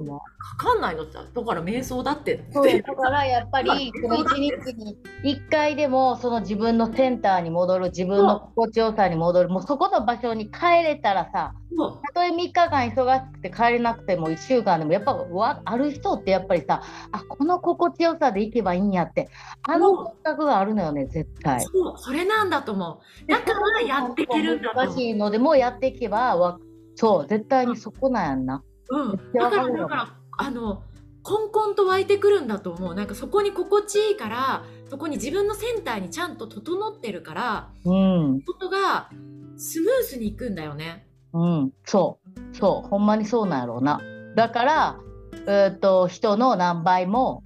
[0.58, 1.14] かんないのって。
[1.14, 2.44] だから瞑想だって。
[2.52, 19.30] そうだからやっぱりその一日に一回でもその自分のセンターに戻る自分の心地よさに戻るもうそこの場所に帰れたらさたとえ3日間忙しくて帰れなくても1週間でもやっぱわある人ってやっぱりさあこの心地よさでいけばいいんやって
[19.64, 21.62] あの感覚があるのよね絶対。
[21.62, 21.98] そう。
[21.98, 23.32] それなんだと思う。
[23.32, 26.60] だからやっていけるんだと思うのでもやっていけばわ
[26.96, 28.64] そう絶対にそこなんやんな。
[28.90, 30.84] うん、だからだからあの
[31.22, 32.96] コンコンと湧いてくるんだと思う。
[32.96, 38.42] なんかそこに心地いいからそこに自分のセンターにちゃんと整ってるからうん。
[38.42, 39.10] ことが
[39.58, 41.06] スムースにいくんだよね。
[41.34, 44.02] うん、そう、そう、ほんまにそうなんやろうな。
[44.36, 45.00] だから、
[45.48, 47.44] えーっと、人の何倍も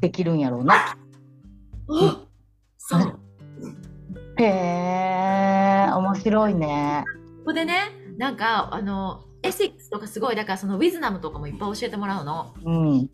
[0.00, 0.98] できるんやろうな。
[2.76, 3.18] そう。
[4.38, 4.46] へえ、
[5.96, 7.04] 面白いね。
[7.40, 7.74] ここでね
[8.18, 12.54] なんかあのエシックスとかすごいだからそのウィズナムとかもいっぱい教えてもらうの。
[12.64, 13.10] うん、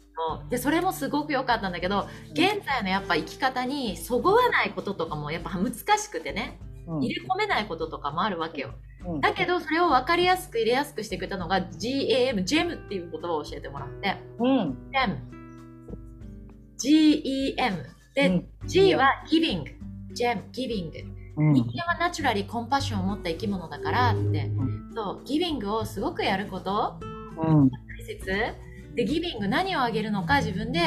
[0.48, 8.70] でそれもすごく良かったんだけど現在のやっぱ生き方にそぐわないこととかもやっぱ難しくてねうん入れ込めないこととかもあるわけよ。
[9.06, 14.76] うんだけどそれを分かりやすく入れやすくしてくれたのが GAM、GEM っていう言葉を教えてもらって、うん、
[16.78, 17.92] GEM。
[18.14, 19.64] で、うん G は Giving、
[20.14, 21.04] GEM、Giving。
[21.04, 24.90] うん、人間はナチュラリーコンパッションを持った生き物だからって、ん。
[24.94, 27.00] そう、ギビングをすごくやること。
[27.36, 28.26] うん、大切。
[28.94, 30.80] で、ギビング何をあげるのか自分で、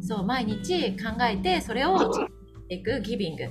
[0.00, 2.26] そう、毎日考えて、それをし
[2.68, 3.44] ていくギビング。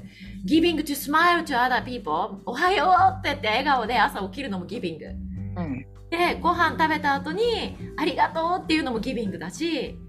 [0.45, 2.41] ギビング to smile to other people。
[2.45, 5.05] おはようって言って笑顔で朝起きるのもギビング。
[5.05, 9.99] うん、で、ご飯食べた後にありがとうっていうのもギビングだし、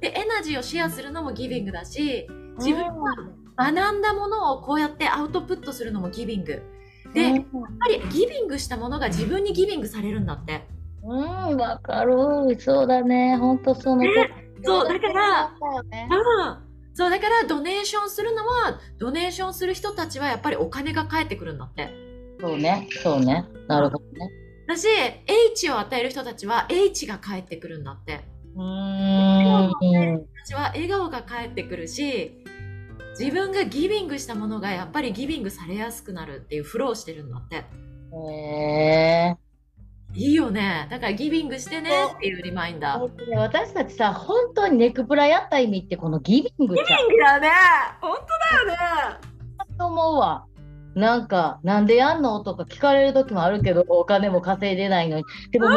[0.00, 2.26] で、エナジーをシェアするのもギビングだし、
[2.58, 2.94] 自分が
[3.60, 6.62] 学んだものをこうやってアウトプットするのもギビング。
[7.12, 7.44] で、やっ
[7.78, 10.66] ぱりギビングしたものが自分にギビングされるんだって。
[11.02, 12.14] うん、わかる。
[12.58, 13.36] そうだね。
[13.36, 14.02] ほんとその
[14.62, 16.70] そうだからそうだよねうん。
[16.94, 21.90] そう、だからドネーションするのは、ドネーションする人たちはやっぱりお金が返ってくるんだって。
[22.40, 23.46] そうね、そうね。
[23.68, 24.30] なるほどね。
[24.68, 24.86] だし、
[25.52, 28.20] H を与える人たちは H が返ってくるんだって。
[28.56, 29.70] うーん。
[29.70, 32.44] たちは笑顔が返ってくるし、
[33.18, 37.56] 自分がギビングしたものがやっぱりギビングされやすくなるっていうフローしてるんだって。
[37.56, 39.36] へえ。
[40.12, 40.88] いいよね。
[40.90, 43.08] だからギビングしてねっていうリマインダー。
[43.18, 47.48] ギビン私たちさ、本当にネクプラやった意味ってこのギビングじゃんグだね。
[48.00, 48.78] 本当だよ
[49.12, 49.30] ね。
[49.78, 50.46] と思うわ。
[50.94, 55.24] なんか、なんでやんのとか聞かれる時もあるけど、お金も稼いでないのに。
[55.52, 55.76] でもも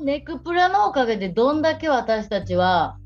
[0.00, 2.98] う、 ネクプラのおかげでどんだけ私たちは、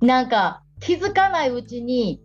[0.00, 2.22] なんか気づかないうちに、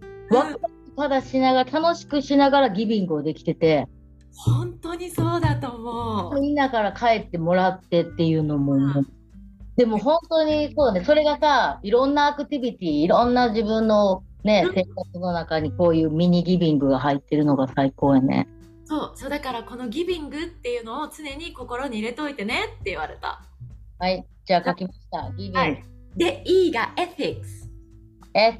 [0.95, 3.87] ただしながら、楽しくしながらギビングをできてて、
[4.35, 6.39] 本当にそうだと思う。
[6.39, 9.07] みんなから帰ってもらってっていうのも、もう
[9.75, 18.47] でも本当にそうね、それがさ、いろんなアクティビティ、いろんな自分のねう、ん生活の中にこういうミニギビングが入ってるのが最高やね。
[18.85, 23.43] そう、そうだからこのギビングっていうのを常に心に入れといてねって言われた。
[23.99, 25.31] はい、じゃあ書きました。
[25.31, 25.83] ギビング、はい
[26.15, 27.63] で、E が ethics。
[28.35, 28.59] エ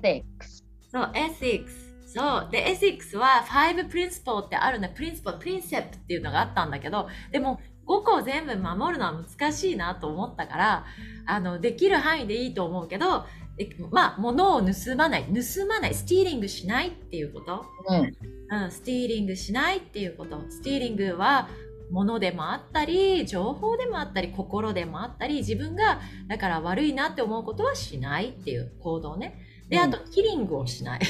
[0.94, 1.84] ティックス。
[2.14, 2.44] そう、ethics。
[2.46, 2.50] そう。
[2.52, 4.94] で、ethics は5 principle ってあるね。
[4.96, 10.86] principle、principle っていうのがあったんだけど、でも5個全部守るのは難しいなと思ったから、
[11.26, 13.26] あの、できる範囲でいいと思うけど、
[13.60, 17.66] えまあ、物を盗まない、盗まない、スティーリングしないっていうこと。
[17.88, 18.64] うん。
[18.64, 20.40] うん、スティーリングしないっていうこと。
[20.50, 21.50] スティーリングは
[21.92, 29.40] 物でもあったり、情報でもあったり、心でもあったり、自分がだから悪いなって思うことはしないっていう行動ね。
[29.74, 31.02] で、あと、キリングをしない。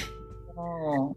[0.56, 1.16] うんうん。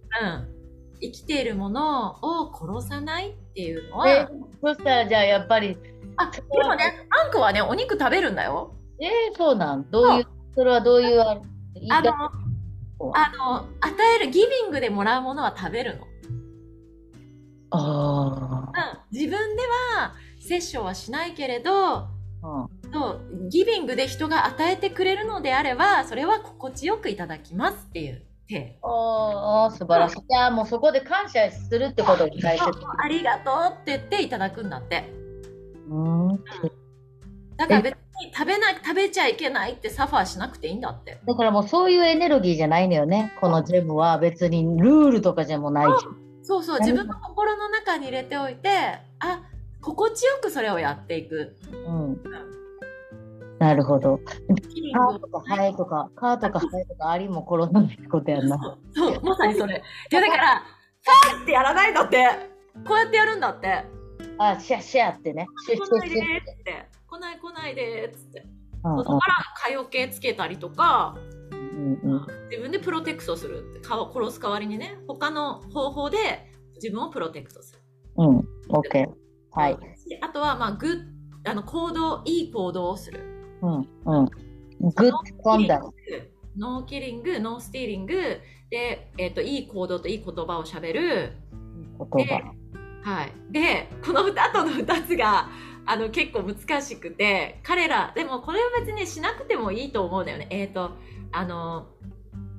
[1.00, 4.30] 生きているものを殺さないっていうのえは、
[4.62, 5.76] そしたらじゃあやっぱり、
[6.16, 8.74] あ、でもね、アンクはね、お肉食べるんだよ。
[8.98, 9.90] えー、そうなん？
[9.90, 16.06] どういう、それはどういうあの、あの、与える、ギビングでもらうものは食べるの。
[17.70, 18.72] あ
[19.12, 19.16] うん。
[19.16, 19.62] 自分で
[19.94, 22.08] は摂取はしないけれど、あ。
[22.42, 30.16] うんそうギビングで人が与えてくれるのであればそれは心地よくいただきますっていう手ああ、素晴らしい。
[30.16, 32.64] じゃあもうそこで感謝するってことが大切。
[32.98, 35.12] ありがとうって言っていただくんだって
[35.90, 36.44] うん。
[37.56, 43.34] だから別に食べない食べちゃいけないってサファーしなくていいんだってだからもうそういうエネルギーじゃないのよね。
[43.40, 46.06] このジェムは別にルールとかじゃもうないし。
[46.42, 49.42] そうそう自分の心の中に入れておいてあ
[49.80, 52.22] 心地よくそれをやっていくうん。
[53.58, 54.18] なるほど。
[54.18, 58.78] カーとかハエとか、カーとかハエとかありも転んでいくことやんな。
[58.94, 59.76] そうまさにそれ
[60.10, 60.62] いやだから
[61.02, 62.26] ファーってやらないんだって
[62.86, 63.84] こうやってやるんだって
[64.38, 65.46] あ、シャシャってね。
[65.66, 68.44] シュッ来ないでシって来ない来ないでーっつって
[68.84, 69.34] うんうん外から
[69.64, 71.16] 蚊よけつけたりとか
[71.50, 76.18] うんうん自分で protect するって蚊を殺す代わりにね他の方法で
[76.74, 77.80] 自分を protect する
[78.18, 78.36] うん。
[78.68, 79.10] オッケー。
[79.52, 79.76] はい。
[80.08, 84.24] であとはまあ good あの行動いい行動をするうんうん。
[84.94, 85.92] Good conduct
[86.56, 88.14] No killing no stealing。
[88.70, 91.32] で、えっといい行動といい言葉をしゃべる。
[91.98, 92.54] ト言葉。
[93.02, 95.48] はい、でこのあとの2つが
[95.86, 100.48] あの結構難しくて彼らでもこれは別にしなくてもいいと思うんだよね。
[100.50, 100.90] えっ、と
[101.30, 101.86] あの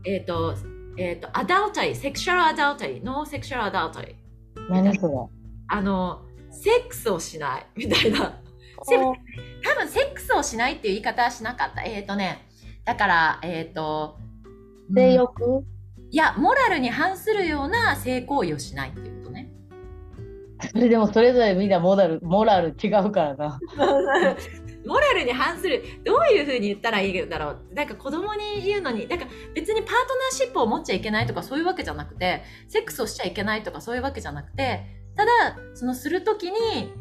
[0.06, 0.56] えっ、と
[0.98, 5.14] えっ、と adultery sexual adultery no sexual adultery何それ？
[5.68, 7.68] あのセックスをしない。
[7.76, 8.40] みたいな
[8.86, 9.14] セ多
[9.76, 11.84] 分セックスをしないっていう言い方はしなかった。
[11.84, 12.46] えっ、とね
[12.86, 14.18] だからえっ、と
[14.94, 15.14] 性うん。
[15.14, 15.66] 欲？
[16.10, 19.50] いやモラルに反するような性行為をしないっていうことね。
[20.72, 23.60] それでもそれぞれみんなモラルモラル違うからな。
[24.86, 25.84] モラルに反する。
[26.06, 27.74] どういうふうに言ったらいいんだろう。
[27.74, 34.86] なんか子供に言うのになんか別にパートナーシップを持っちゃいけないとかそういうわけじゃなくてセックスをしちゃいけないとかそういうわけじゃなくて
[35.18, 35.32] ただ
[35.74, 36.94] そのするときに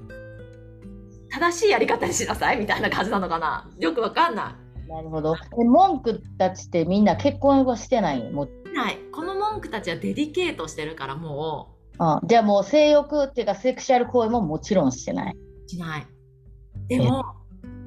[1.30, 3.70] 正しいやり方にしなさいみたいな感じなのかな？
[3.78, 4.58] よくわかんな
[4.88, 5.34] なるほど。
[5.60, 8.30] え文句たちってみんな結婚はしてない？
[8.30, 15.34] もういないこの文句たちはデディケートしてるからもあじゃあもう性欲っていうかセクシャル行為ももちろんしてない。
[15.34, 16.06] うしない
[16.88, 17.24] でも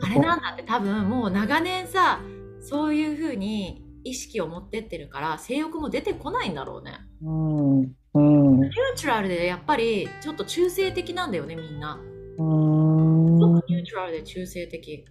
[0.01, 2.19] あれなんだって多分もう長年さ
[2.61, 7.79] そういうふうに意識を持ってってるから性欲も出てこないんだろうねうん。
[8.13, 8.59] うん。
[8.59, 11.97] うニュートラルでやっぱりちょっと中性的なんだよねみんな。
[12.39, 15.05] すごうくニュートラルで中性的。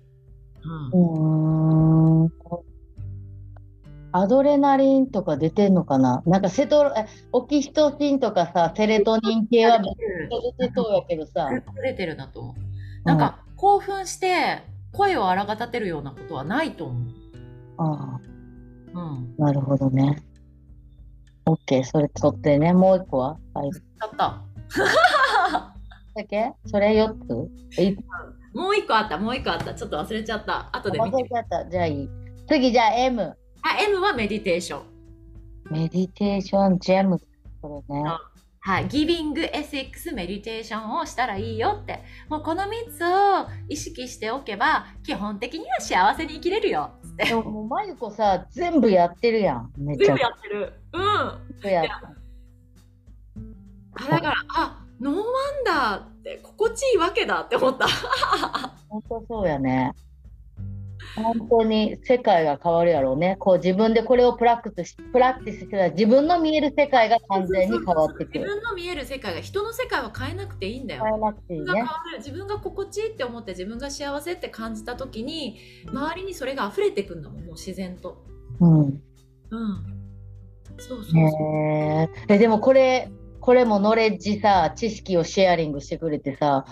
[0.92, 2.28] うん。
[4.12, 6.22] アドレナリンとか出てんのかな？
[6.24, 11.50] なんかセトロ、えオキシトシンとかさ、セレトニン系はめっちゃ出てそうやけどさ。
[11.82, 12.54] 出てるなと思う。
[13.04, 14.62] なんか興奮して
[14.92, 17.02] 声を荒が立てるようなことはないと思う。
[17.76, 18.18] あ
[18.94, 19.34] あ、うん。
[19.36, 20.22] なるほどね。
[21.44, 22.72] オッケー、それ取ってね。
[22.72, 23.36] もう一個は？
[23.52, 23.70] はい。
[23.70, 24.42] だった。
[26.18, 26.52] だけ？
[26.66, 27.14] それ4
[27.72, 27.80] つ？
[27.80, 27.96] え
[28.54, 29.74] もう一個あった、もう一個あった。
[29.74, 30.68] ちょっと忘れちゃった。
[30.76, 31.70] 後で見忘てれちゃった。
[31.70, 32.08] じゃあいい。
[32.48, 33.22] 次、じゃあ M。
[33.22, 34.82] あ、M はメディテーション。
[35.70, 37.20] メディテーションジェム。
[37.60, 38.04] これね。
[38.60, 42.02] はい、ギビング、エセックス、メディテーションをしたらいいよって。
[42.28, 46.90] もうこの3つを意識しておけば、基本的には幸せに生きれるよ。
[47.02, 47.24] つって。
[47.26, 49.72] でももうマユコさ、全部やってるやん。
[49.78, 50.72] めっちゃ全部やってる。
[50.92, 51.70] うん。
[51.70, 51.90] やって
[54.00, 55.24] あだから、あノーワン
[55.64, 57.86] ダーって心地いいわけだって思った。
[58.88, 59.92] 本当そうやね。
[61.16, 63.36] 本当に世界が変わるやろうね。
[63.38, 68.44] こう自分でこれを practice practice してたら自分の見える世界が完全に変わってく自る。
[68.44, 71.04] 分の見える世界が人の世界は変えなくていいんだよ。
[71.04, 71.84] 変えなくていいね
[72.18, 78.24] 自分が心地いいって思って自分が幸せって感じた時に周りにそれが溢れてくんだもんもう自然と。
[78.60, 78.80] うん。
[78.80, 79.00] うん。
[80.78, 81.12] そうそうそう。
[82.28, 83.10] えでもこれ
[83.40, 86.64] これも knowledge さ知識を sharing してくれてさ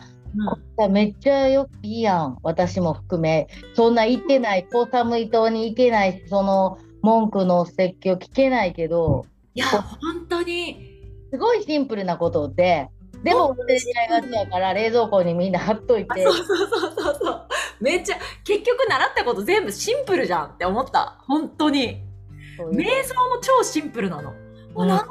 [0.78, 0.92] うん。
[0.92, 2.38] めっちゃよいいやん。
[2.42, 3.48] 私も含め。
[3.74, 10.92] そんな行ってないコーサムイ島に行けないしその文句の説教聞けないけどいや本当に。
[11.30, 12.88] すごいシンプルなことで。
[13.24, 16.22] でも忘れちゃいがちやから冷蔵庫にみんな貼っといて。
[16.22, 17.48] そうそうそうそう
[17.80, 21.18] めっちゃ結局習ったこと全部シンプルじゃんって思った。
[21.26, 22.02] 本当に。
[22.58, 24.32] 瞑想も超シンプルなの。
[24.32, 24.36] も
[24.76, 25.02] ううん何も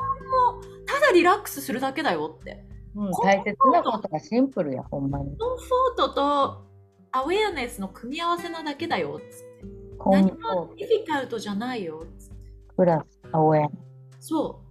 [0.85, 2.65] ただリラックスするだけだよって。
[2.95, 5.37] うん大切なことがシンプルやほんまに。
[5.37, 6.65] コンフォートと
[7.11, 9.45] アウェアネスの組み合わせなだけだよっつっ
[10.11, 12.35] 何もーディフィカルトじゃないよっつって。
[12.75, 13.69] プラスアウェア。
[14.19, 14.65] そう。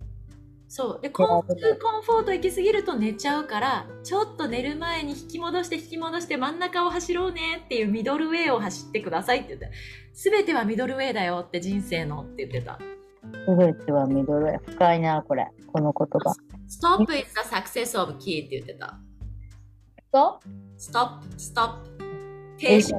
[0.68, 1.00] そう。
[1.02, 9.70] でコンコンフォート行き過ぎると寝ちゃうからちょっと寝る前に引き戻して引き戻して真ん中を走ろうねっていうミドルウェイを走ってくださいって言って。
[10.14, 12.78] 全てはミドルウェイだよって人生のって言ってた
[13.46, 14.46] すべてはミドル。
[14.46, 14.58] ウェイ。
[14.72, 15.48] 深いな、これ。
[15.72, 16.34] この言葉。
[16.68, 18.98] Stop is the success of key って言ってた。
[20.12, 20.40] と
[20.78, 21.82] Stop, stop
[22.58, 22.94] 停止。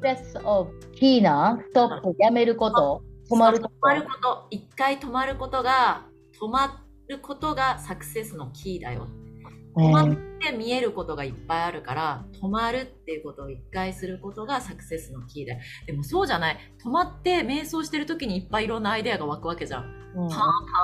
[0.00, 1.58] success of キーな？
[1.68, 3.02] ストップやめること？
[3.30, 4.46] 止まるこ止まること。
[4.50, 6.06] 一回止まることが
[6.40, 9.06] 止まることがサクセスのキーだよ。
[9.06, 9.23] と、
[9.76, 10.16] 止まっね
[10.50, 19.84] て見えることがいっぱいあるから止まるっていうことを一回することがサクセスのキーだよでもそうじゃない止まって瞑想してる時にいっぱいいろんなアイデアが湧くわけじゃん
[20.16, 20.38] うんパン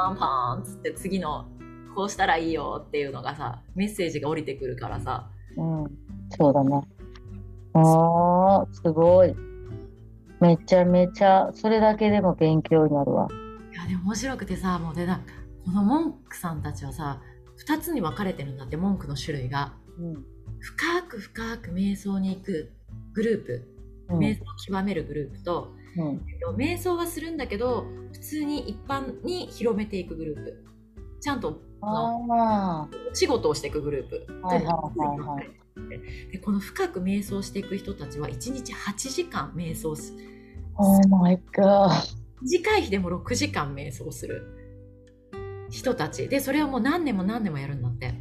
[0.08, 1.46] パンパンっつって次の
[1.94, 5.84] こうしたらいいよっていうのがさメッセージが降りてくるからさうん、
[6.36, 6.80] そうだね。
[7.74, 9.34] あー、すごい。
[10.40, 13.28] めちゃめちゃ、それだけでも勉強になるわ。
[13.72, 15.20] いやでも面白くてさもうでな
[15.64, 17.20] この文句さんたちはさ
[17.66, 19.74] 2つに分かれてるんだって文句の種類が。
[19.98, 20.24] うん、
[20.60, 22.72] 深く深く瞑想に行く
[23.12, 23.68] グループ、
[24.10, 24.18] うん。
[24.18, 26.24] 瞑想を極めるグループと、うん。
[26.28, 30.64] えっと瞑想はするんだけど普通に一般に広めていくグループ。
[31.20, 35.60] ちゃんとあ仕事をしていくグループ、あはいはいはいはい。
[36.32, 40.12] でこの深く瞑想していく人たちは1日8時間瞑想す
[40.76, 41.90] Oh my god
[42.42, 44.59] 短い日でも6時間瞑想する
[45.70, 46.28] 人たち。
[46.28, 48.14] でそれをもう何年も何年もやるんだって。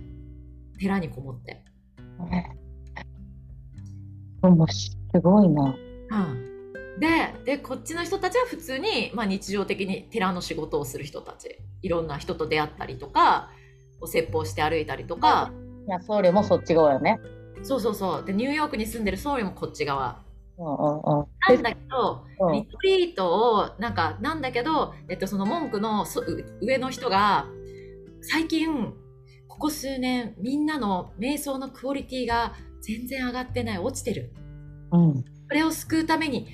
[0.80, 1.62] 寺にこもって、
[4.42, 5.76] もうすごいな。
[6.12, 6.16] う
[6.98, 11.60] ん、ででこっちの人たちは普通に、まあ、日常的に寺の仕事をする人たち。
[11.82, 13.50] いろんな人と出会ったりとか
[14.00, 15.52] お説法して歩いたりとか、
[15.86, 17.20] いや僧侶もそっち側よね。
[17.62, 18.26] そうそうそう。
[18.26, 20.22] でニューヨークに住んでる僧侶もこっち側
[20.60, 22.54] なんだけどうん。
[22.54, 26.06] リトリートをなんかなんだけど、えっと、その文句の
[26.62, 27.48] 上の人が
[28.22, 28.94] 最近
[29.48, 34.34] ここ数年みんなの瞑想のクオリティが全然上がってない落ちてる。
[34.92, 35.26] うん。
[35.48, 36.48] それを救うために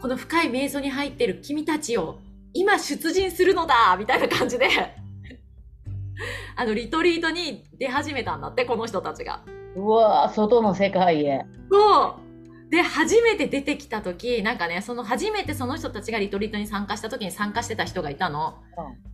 [0.00, 2.18] この深い瞑想に入ってる君たちを
[2.54, 4.68] 今出陣するのだみたいな感じで。
[6.56, 9.44] あのリトリートに出始めたんだってこの人たちが。
[9.76, 11.44] うわー外の世界へ。
[11.70, 12.27] そう
[12.70, 18.58] で初めて出てきた時なんかねその初めてその人たちがリトリートに参加した時に参加してた人がいたの。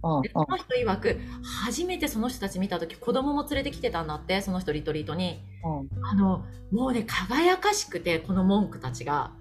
[0.03, 1.21] うんうんでその人曰く
[1.67, 5.43] 初めてその人たち見た時子供も連れてきてたんだってその人リトリートに。
[5.65, 9.33] うんあのもうね輝かしくてこの文句たちが。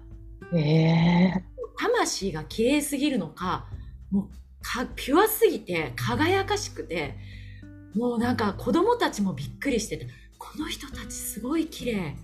[0.54, 1.44] ええ
[1.76, 3.66] 魂が綺麗すぎるのか
[4.10, 7.16] もうかピュアすぎて輝かしくて
[7.94, 10.06] もうなんか子供たちもびっくりしてて
[10.38, 12.14] この人たちすごい綺麗っ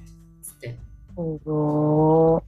[0.43, 2.42] つってすご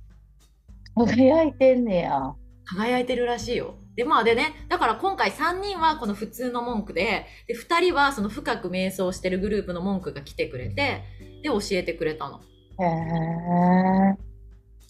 [0.97, 2.35] い輝いてんねや
[2.65, 3.75] 輝いてるらしいよ。
[3.97, 11.03] でまあでねだから今回3人はこの普通の文句でで2人はその深く瞑想してるグループの文句が来てくれて
[11.43, 12.41] で教えてくれたの。
[12.81, 14.17] へえ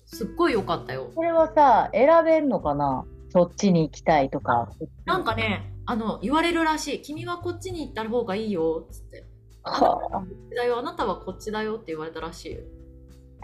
[0.07, 1.11] すっごい良かったよ。
[1.15, 3.05] これはさ選べんのかな？
[3.31, 4.69] そっちに行きたいとか
[5.07, 9.25] なんかねあの言われるらしい「君はこっちに行った方がいいよ」っつって
[9.65, 12.61] 「あなたははこっちだよあなたはこっちだよ」って言われたらしいよ。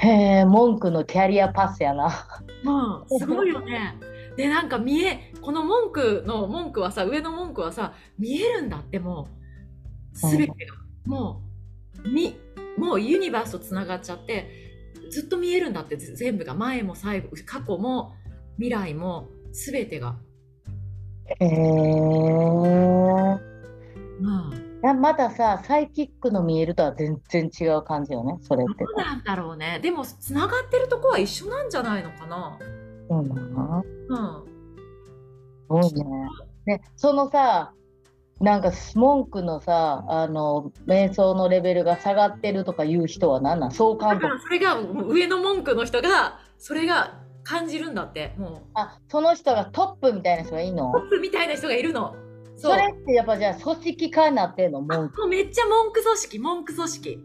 [0.01, 2.27] あへえ文句のキャリアパスやな。
[2.65, 3.97] うん、すごいよね。
[4.37, 9.39] でなんか見えこの文句の文句はさ上の文句はさ見えるんだってもう。
[10.21, 10.75] 全てが、
[11.07, 11.43] も
[12.05, 12.35] うみ
[12.77, 14.51] もうユニバースとつながっちゃって
[15.11, 16.55] ずっと見えるんだってぜ全部が。
[16.55, 18.15] 前も最後過去も
[18.57, 20.17] 未来も全てが。
[21.27, 21.51] へえう
[24.23, 24.51] ん、や
[24.83, 32.59] またさサイキックの見えるとは全然違う感じよねそれってどうなんだろうねでもつながってるとこは一緒なんじゃないのかな。
[33.09, 34.49] そうなのうん
[35.91, 36.29] すごいね。
[36.67, 37.73] で、そのさ、
[38.41, 43.71] なんか文句のさ、あの、瞑想のレベルが下がってるとかいう人は何なん？
[43.71, 44.41] そうだ感覚。
[44.41, 50.91] それが上の文句の人がそれが感じるんだってもあ、その人がトップみたいな人がいいの？
[50.91, 52.15] うトップみたいな人がいるの。
[52.59, 54.83] それってやっぱじゃあ組織化になってんの？
[54.83, 55.21] 文句。
[55.21, 57.25] もうめっちゃ文句組織文句組織。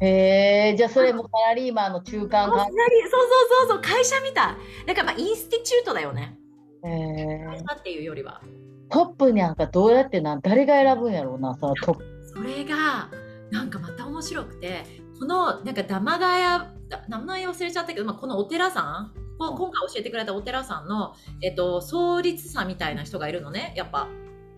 [0.00, 4.86] へえ、じゃあそれもサラリーマンの中間そうそうそうそう会社みたい。
[4.86, 6.38] だからまあインスティチュートだよね。
[6.84, 7.46] へえ。
[7.46, 8.40] 会社っていうよりは
[8.88, 12.04] トップなんかどうやってな、誰が選ぶんやろうな、そのトップ。
[12.34, 13.10] それが
[13.50, 14.84] なんかまた面白くて
[15.18, 24.08] このなんか玉ヶ谷だ名前忘れちゃったけど、まあ、このお寺さんこ今回教えてくれたお寺さんの、えっと、創立者みたいな人がいるのねやっぱ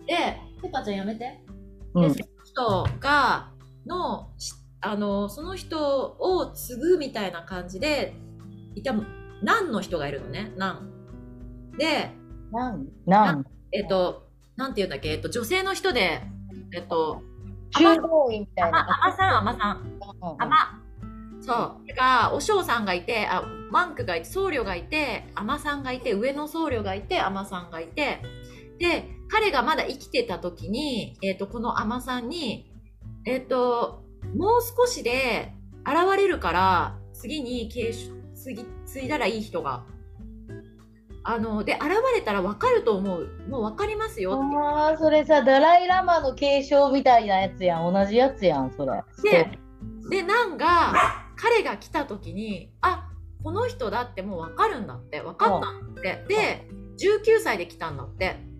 [0.05, 0.15] で
[0.61, 1.19] ペッパーちゃんやめて。
[1.19, 1.41] で、
[1.95, 2.13] うん。
[2.13, 3.51] その人が
[3.85, 8.13] のしあのその人を継ぐみたいな感じで
[8.75, 8.93] いた
[9.41, 10.51] 何の人がいるのね？
[10.57, 10.89] 何？
[11.77, 12.11] で
[12.51, 16.21] なん、なん、えっとなんて言うんだっけ、えっと、女性の人で
[16.73, 17.21] えっと
[17.71, 18.87] 中道院みたいあな。
[19.05, 19.77] あまさんあまさん。
[19.77, 20.79] うんあま
[21.41, 21.87] そう。
[21.87, 28.21] だからお嬢さんがいてあマンクがいて僧侶がいてあまさんがいて上の僧侶がいてあまさんがいて
[28.83, 32.69] で彼がまだ生きてた時に、えっとこのあまさんに
[33.25, 34.03] えっ、と
[34.35, 35.53] もう少しで
[35.85, 39.85] 現れるから次に継承次継いだらいい人が
[41.23, 47.93] あので現れたら分かると思うもう分かりますよってああ、それさ、ダライラマの継承みたいなやつやん。
[47.93, 49.01] 同じやつやん、それ。
[49.23, 49.57] で、
[50.09, 50.93] で、なんが、
[51.37, 53.09] 彼が来た時に、あ、
[53.41, 56.25] この人だってもう分かるんだって、分かったんだって。
[56.27, 56.67] で、
[56.99, 58.52] 19歳で来たんだって。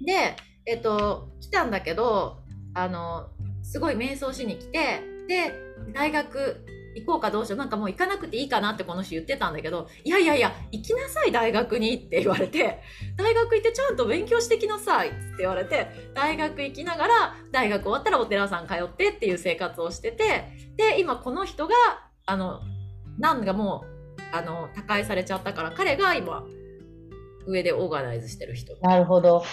[0.00, 0.36] で、
[0.66, 2.38] えっと、来たんだけど、
[2.74, 3.28] あの、
[3.62, 5.52] すごい瞑想しに来て、で、
[5.94, 7.58] 大学行こうかどうしよう。
[7.58, 12.80] なんかもう行かなくていいかなってこの人言ってたんだけどいやいやいや行きなさい大学にって言われて
[13.16, 21.74] 大学行ってちゃんと勉強してきなさいって言われて大学行きながら大学終わったらお寺さん通ってっていう生活をしててで今この人が
[22.26, 22.60] あの
[23.18, 26.44] なんかもうあの他界されちゃったから彼が今
[27.46, 28.76] 上でオーガナイズしてる人。
[28.80, 29.44] なるほど。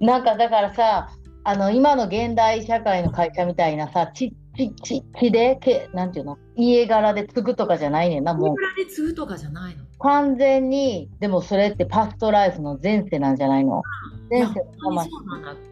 [0.00, 1.10] なんかだからさ
[1.44, 6.38] あの今の現代社会の会社みたいなさちちちちでけなんていうの？
[6.56, 8.56] 家柄で継ぐとかじゃないねんなもう。
[8.56, 9.84] 家柄で継ぐとかじゃないの。
[9.98, 13.82] 完全にでもそれってパストライフの前世なんじゃないの？
[14.30, 15.10] 前世の魂。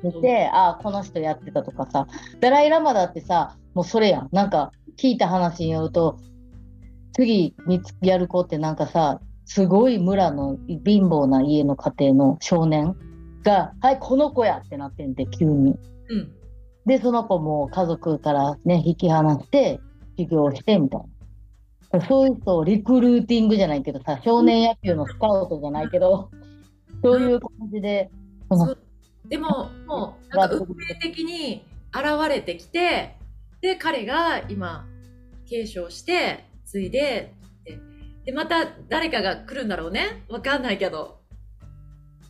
[0.03, 2.07] 見てああこの人やってたとかさ。
[2.41, 4.29] ダライ・ラマだってさもうそれやん。
[4.33, 6.19] なんか聞いた話によると
[7.15, 7.55] 次
[8.01, 12.97] やる子ってなんかさすごい村の貧乏な家の家庭の少年
[13.43, 15.77] が「はいこの子や!」ってなってんで急に。
[16.09, 16.33] うん。
[16.87, 19.81] でその子も家族からね引き離して
[20.19, 21.07] 修行してみたいな。
[22.09, 26.29] そういう人をリクルーティングじゃないけどさ少年野球のスカウトじゃないけど
[27.03, 28.11] そういう感じで
[29.29, 33.17] でももうなんか運命的に現れてきて
[33.61, 34.85] で彼が今
[35.47, 37.33] 継承して継いで
[38.25, 40.25] ででまた誰かが来るんだろうね。
[40.29, 41.21] わかんないけど。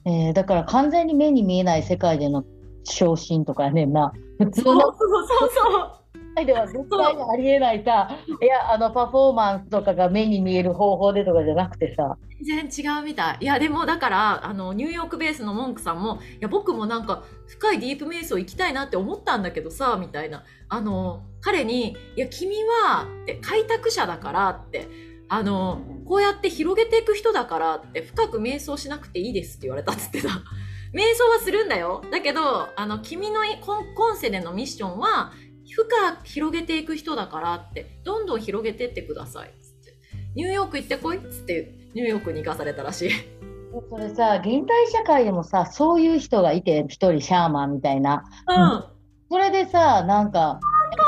[0.07, 2.45] えーだから完全に目に見えない世界での
[2.85, 4.95] 昇進とかやねんな普通のそう
[5.27, 6.01] そうそ
[6.43, 6.45] う。
[6.45, 8.11] では絶対にありえないさ。
[8.43, 12.19] いやあのパフォーマンスとかが目に見える方法でとかじゃなくてさ。
[12.45, 13.39] 全然違うみたい。
[13.41, 20.43] いやでもだからあのニューヨークベースのモンクさんもいや僕もなんか深いディープ瞑想行きたいなって思ったんだけどさみたいな。
[20.69, 24.89] あの彼に「いや君は」って開拓者だからって
[25.35, 30.29] あのこうやって広げていく人だからって深く瞑想しなくていいですって言われたっつってた。
[30.95, 32.05] 瞑想はするんだよ。
[32.13, 35.33] だけどあの君のい今今世でのミッションは
[35.69, 39.97] 深く広げていく人だからってどんどん広げてってくださいっつって。
[40.37, 43.11] ニューヨーク行ってこいっつってニューヨークに行かされたらしい。
[43.91, 48.23] それさ現代社会でもさそういう人がいて一人シャーマンみたいな。
[48.47, 48.85] うん。
[49.29, 50.59] それでさなんかや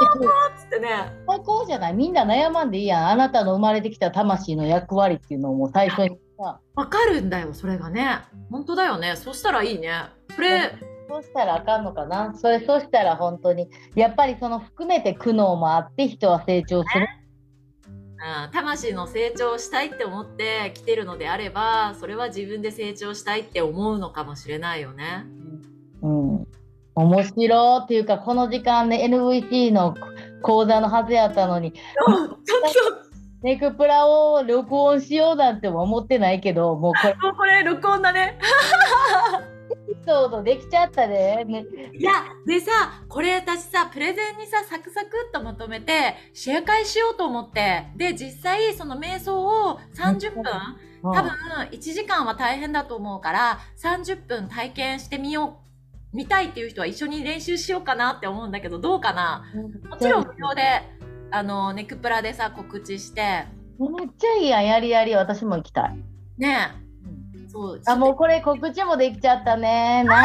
[0.08, 1.12] ってくるつってね。
[1.26, 1.94] 最高じゃない？
[1.94, 3.08] みんな悩まんでいいやん。
[3.08, 6.60] あなたの生まれてきた魂の役割っていうのをもう最初にさ。
[6.74, 8.18] わかるんだよ、それがね。
[8.50, 9.16] 本当だよね。
[9.16, 9.92] そしたらいいね。
[10.34, 10.72] これ、
[11.08, 12.34] そうしたらあかんのかな。
[12.36, 13.68] それそうしたら本当に。
[13.94, 17.06] やっぱりその含めて苦悩もあって人は成長する。
[18.18, 25.24] うん、魂の成長したいって思って来てるのであれば、それは自分で成長したいって思うのかもしれないよね。
[26.02, 26.46] うん。
[26.94, 29.94] 面白っていうかこの時間で NVC の
[30.42, 31.72] 講座のはずやったのに。
[33.42, 37.12] ネクプラを録音しようなんても思ってないけどもうこれ。
[37.14, 38.38] と、 もうこれ録音だね。
[39.88, 42.12] エピソードできちゃったで、ね、いや、
[42.46, 42.70] でさ、
[43.08, 50.44] これ私さ、プレゼンにさ、サクサクっとまとめて、シェア会しようと思って、で、実際、その瞑想を30分、
[51.02, 51.30] 多分
[51.70, 55.65] 1時間は大変だと思うから30分体験してみよう
[56.12, 59.44] 見たいっていう人は一緒に練習しようかなって思うんだけどどうかな？
[59.90, 60.82] もちろん無料で
[61.30, 63.44] あのネクプラでさ告知して。
[63.78, 64.66] めっちゃいいやん。
[64.66, 65.98] やりやり私も行きたい。
[66.38, 66.85] ねえ
[67.56, 70.04] そうあもうこれ告知もできちゃったね。
[70.08, 70.24] な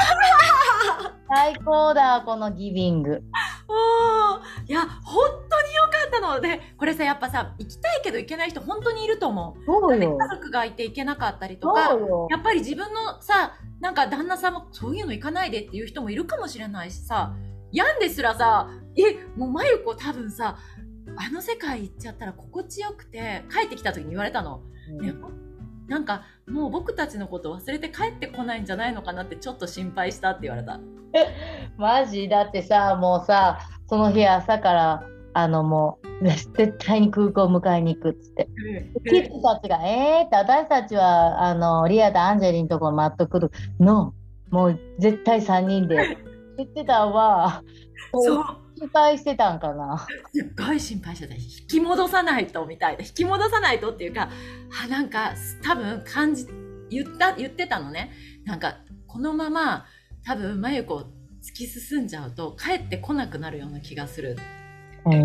[1.33, 3.23] 最高だこのギビング。
[3.69, 4.69] おー。
[4.69, 6.41] いや本当に良かったの。
[6.41, 9.65] でこれさやっぱさ行きたいけど行けない人本当にいると思う。
[9.65, 10.17] そうよ。
[10.17, 11.97] 家族がいて行けなかったりとそか
[12.29, 17.33] やっぱり自分のさなんか旦那さんもそういうの行かないでっていう人もいるかもしれないしさ
[17.71, 20.57] やんですらさえもうまゆこ多分さ
[21.15, 24.61] あの世界行っちゃったら心地よくて帰ってきた時に言われたの、
[24.99, 25.05] うん。
[25.05, 25.13] ね
[25.87, 30.79] なんかもう僕たちのこと忘れて帰ってこないんじゃないのかなってちょっと心配したって言われた。
[31.77, 32.27] マジ？
[32.29, 35.03] だってさもうさその日朝から
[35.33, 38.47] あのもう絶対に空港迎えに行くっつって。
[39.09, 44.13] キッズたちが「えー」って私たちはあのリアとアンジェリーのところ待っとくるの
[44.49, 46.17] もう絶対3人で。
[46.57, 47.63] 言ってたわ。
[48.13, 48.43] そう
[48.81, 50.07] 心配してたんかな。
[50.33, 51.35] すっごい心配してた。
[51.35, 53.03] 引き戻さないとみたいな。
[53.03, 54.29] 引き戻さないとっていうか
[54.83, 56.47] あなんか多分感じ
[56.89, 58.11] 言った言ってたのね。
[58.43, 59.85] なんかこのまま
[60.25, 60.95] 多分真由子
[61.43, 64.37] 突き進んじゃうと帰ってこなくなるような気がする
[65.11, 65.15] へ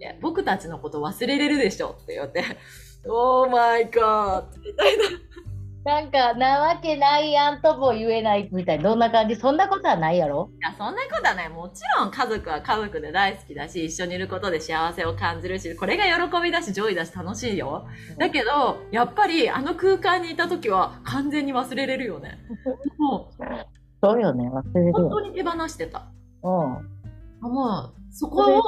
[0.00, 2.44] え僕たちのこと忘れれるでしょって言って
[2.78, 5.04] 「Oh my God」みたいな
[5.86, 9.36] なんかなわけないやんとも言えないみたいなどんな感じ？
[9.36, 10.50] そんなことはないやろ？
[10.52, 17.86] いやそんなことはないもちろん家族は家族で大好きだし一緒にいることで幸せを感じるしこれが喜びだし joy だし楽しいよ。
[18.18, 22.40] だけどやっぱりあの空間にいた時は完全に忘れれるよね。
[22.98, 23.44] も う
[24.02, 26.06] そうよね忘れる本よ当に手放してた。
[26.42, 27.50] うん。
[27.52, 28.62] もうそこを、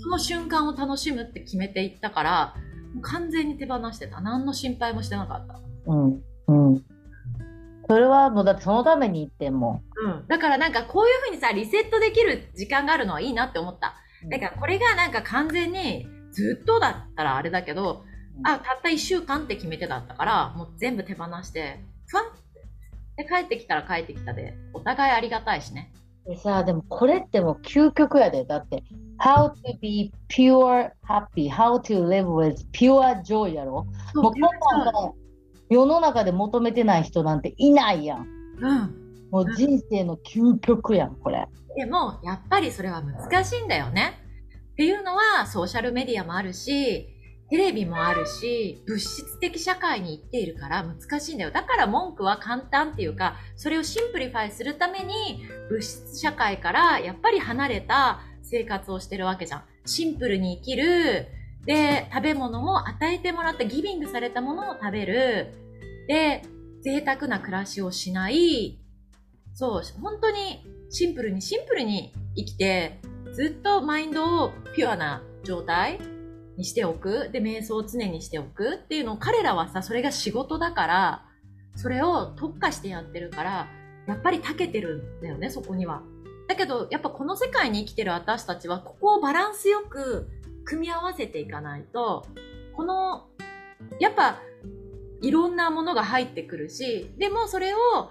[0.00, 2.54] その瞬間を楽しむって決めていったから、
[3.02, 4.20] 完全に手放してた。
[4.22, 5.60] 何の心配もしてなかった。
[5.86, 6.22] うん。
[6.48, 6.84] うん。
[7.88, 10.26] それはもうだってそのために行ってんもうん。
[10.26, 13.94] だからなんかこういうふうにさ、リセットできる時間があるのはいいなって思った。
[14.26, 14.28] ん。
[14.28, 18.16] だからこれがなんか完全にずっとだったらあれだけど、うん
[18.46, 22.28] あ、たった1週間って決めてだったから、もう全部手放して、ふわんっ
[23.16, 23.22] て。
[23.22, 25.90] で、帰ってきたら帰ってきたで、お互いありがたいしね。
[26.26, 28.44] でさ、でもこれってもう究極やで。
[28.44, 28.82] だって、
[29.18, 33.86] how to be pure happy, how to live with pure joy やろ。
[34.14, 34.52] もうこんなん
[34.84, 35.12] さ
[35.68, 38.26] 世の中で求めてない人なんていないやん。
[38.60, 39.06] うん。
[39.30, 41.46] もう人生の究極やん、これ。
[41.76, 44.20] でも、やっぱりそれは難しいんだよね。
[44.72, 47.08] っていうのは、ソーシャルメディアもあるし、
[47.48, 51.50] テレビもあるし、物質的社会に生きているから難しいんだよ。
[51.50, 59.64] だから文句は簡単っていうか、それを simplify するために、物質社会からやっぱり離れた生活をしてるわけじゃん。
[59.84, 61.28] シンプルに生きる。
[61.66, 65.52] で、食べ物も与えてもらった giving されたものを食べる。
[66.08, 66.42] で、
[66.82, 68.78] 贅沢な暮らしをしない。
[69.54, 73.00] そう、本当にシンプルにシンプルに生きて、
[73.32, 75.98] ずっとマインドをピュアな状態
[76.56, 77.30] にしておく。
[77.32, 81.24] で、瞑想を常にしておくっていうのを彼らはさ、それが仕事だから、
[81.74, 83.68] それを特化してやってるから、
[84.06, 86.02] やっぱり長けてるんだよね、そこには。
[86.48, 90.28] だけど、やっぱこの世界に生きてる私たちは、ここをバランスよく
[90.66, 92.26] 組み合わせていかないと、
[92.74, 93.28] この、
[93.98, 94.42] やっぱ、
[95.22, 98.10] いろんなものが入ってくるし、でもそれを、あ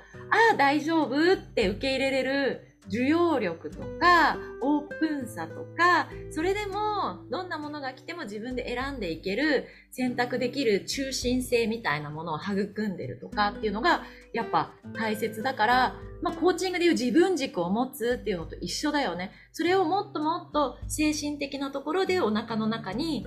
[0.54, 19.32] あ、大丈夫って受け入れれる需要力とか、オープンさとか、それでも、どんなものが来ても自分で選んでいける、選択できる中心性みたいなものを育んでるとかっていうのが、やっぱ大切だから、まあ、コーチングでいう自分軸を持つっていうのと一緒だよね。
[19.52, 23.26] それをもっともっと精神的なところでお腹の中に、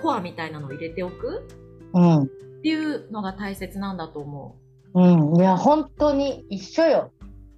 [0.00, 1.48] コアみたいなのを入れておく
[1.94, 2.22] うん。
[2.22, 2.26] っ
[2.62, 4.56] ていうのが大切なんだと思
[4.94, 5.36] うん。
[5.36, 7.12] いや、本当に一緒よ。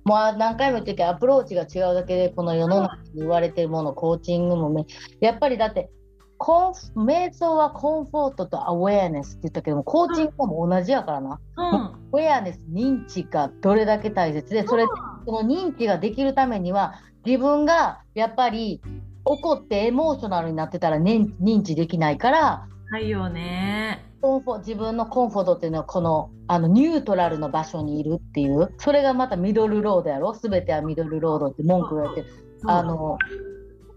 [0.04, 4.86] もう何回も言ってるけど、アプローチが違うだけで、この世の中に言われてるもの、コーチングもね、
[5.20, 5.90] やっぱりだって、
[6.36, 11.40] コンフ瞑想はコンフォートとアウェアネスって言ったけども、コーチングも同じやからな。
[11.56, 11.62] う。
[11.62, 11.64] うん。
[11.64, 14.84] アウェアネス、認知がどれだけ大切で、それ、
[15.24, 16.94] その認知ができるためには、
[17.24, 18.82] 自分がやっぱり
[19.24, 24.04] 怒ってエモーショナルになってたら認認知できないから、はいよね。
[24.24, 30.32] コンフォ自分のコンフォートっていうのはこのあのニュートラルの場所にいるっていうそれがまたミドルロードやろ？
[30.32, 33.18] 全てはミドルロードって文句言われてるあの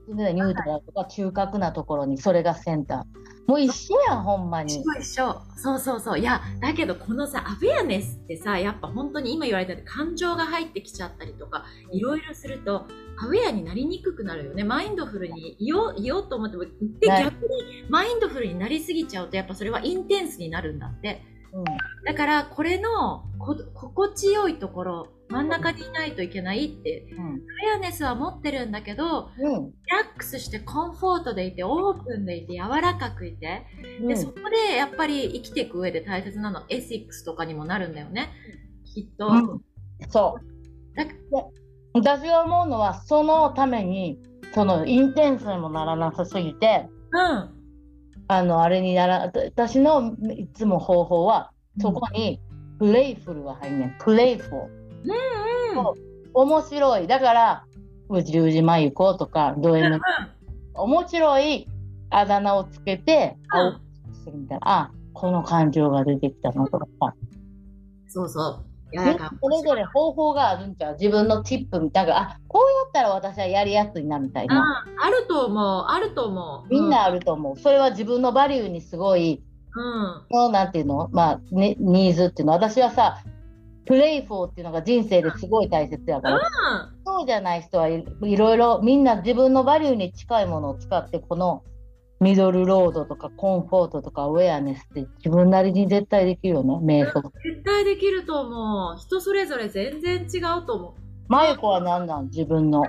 [0.10, 3.04] ニュートラルとか中核なところにそれがセンター。
[3.50, 4.84] もう一緒やんほんまに。
[5.00, 5.42] 一緒。
[5.56, 6.20] そうそうそう。
[6.20, 11.64] いや、だけどこのさ、アウェアネスってさ、やっぱ本当に今言われたように感情が入ってきちゃったりとか、
[11.94, 12.88] いろいろすると、
[13.20, 14.64] アウェアになりにくくなるよね。
[14.64, 21.22] マインドフルにいよう、いようと思っても、で、ね逆にマインドフルになりすぎちゃうと、やっぱそれはインテンスになるんだって。
[21.54, 21.64] うん
[22.06, 33.66] だから、これのこ心地よいところ、真ん中にいないといけないって、うんアウェアネスは持ってるんだけど、うんリラックスしてコンフォートでいて、オープンでいて、柔らかくいて、
[34.00, 38.30] で、うんそこでやっぱり生きていく上で大切なのはエシックスとかにもなるんだよね。
[38.86, 39.28] きっと。
[39.28, 39.62] うん
[40.10, 41.12] そうだで
[42.00, 44.20] 私が思うのはそのために
[44.54, 47.50] そのインテンスにもならなさすぎてうん。
[48.30, 52.42] あのあれになら私のいつも方法はそこに
[52.80, 54.58] プレイフルが入んねんプレイフル。
[54.58, 55.76] うん。
[55.76, 57.08] そう面白い。
[57.08, 57.66] だから
[58.10, 60.00] うじうじまゆこ」とかどういうの
[60.74, 61.68] 面白い。
[62.10, 64.48] あだ名をつけてうん。
[64.62, 67.14] あこの感情が出てきたのとかさ。
[68.08, 68.67] そうそう。
[68.92, 70.94] それぞれ方法があるんちゃう？
[70.94, 75.86] 自分のチップみたいなあこうやったら私はやりやすいなみたいな、ああると思う。
[75.88, 76.70] あると思う。
[76.70, 79.44] みんなあると思うそれは自分のバリューにすごい
[79.76, 80.36] うん。
[80.36, 81.10] のなんていうの？
[81.12, 83.22] まあ、ね、ニーズっていうの私はさ
[83.86, 86.42] プレイフォーっていうのが人生ですごい大切やから、うん。
[87.06, 91.64] そうじゃない人はいいろいろみんな自分のバリューに近いものを使ってこの
[92.20, 98.98] ミドルロードとかコンフォートとかアウェアネスって自分なりに絶対できるよね瞑想絶対できると思う。
[98.98, 100.94] 人それぞれ全然違うと思う。
[101.30, 102.84] マユコは何なん自分の？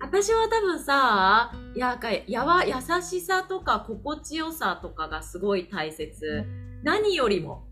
[0.00, 6.44] 私は多分さ、やかやわ優しさとか心地よさとかがすごい大切。
[6.82, 7.64] 何よりも。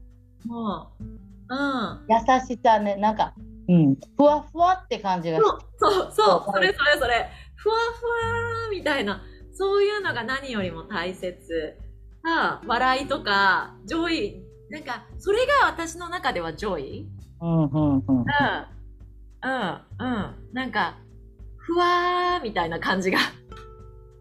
[0.47, 1.05] もう、
[1.49, 2.01] うん。
[2.09, 3.35] 優しさねなんか
[3.69, 7.29] うんふわふわって感じがそうそうそう、それそれそれ。
[7.57, 9.23] ふわふわみたいな。
[9.55, 11.76] そういうのが何よりも大切。
[12.24, 14.43] あ笑いとか、 joy。
[14.70, 17.07] なんか、それが私の中では joy。
[17.40, 18.24] うんうんうんうん。
[19.42, 19.80] うん。
[19.98, 20.34] うん。
[20.53, 20.96] なんか、
[21.59, 23.18] ふわーみたいな感じが。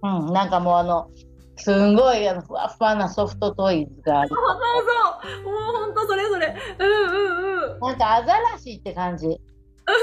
[0.03, 1.09] うん、なんかもうあの、
[1.57, 4.29] すんごいあのふわふわなソフトトイズがある。
[4.29, 5.43] そうそうそう。
[5.43, 5.53] もう
[5.85, 6.55] 本当それぞれ。
[6.79, 7.79] うんうんうん。
[7.79, 9.27] なんかアザラシって感じ。
[9.27, 9.31] う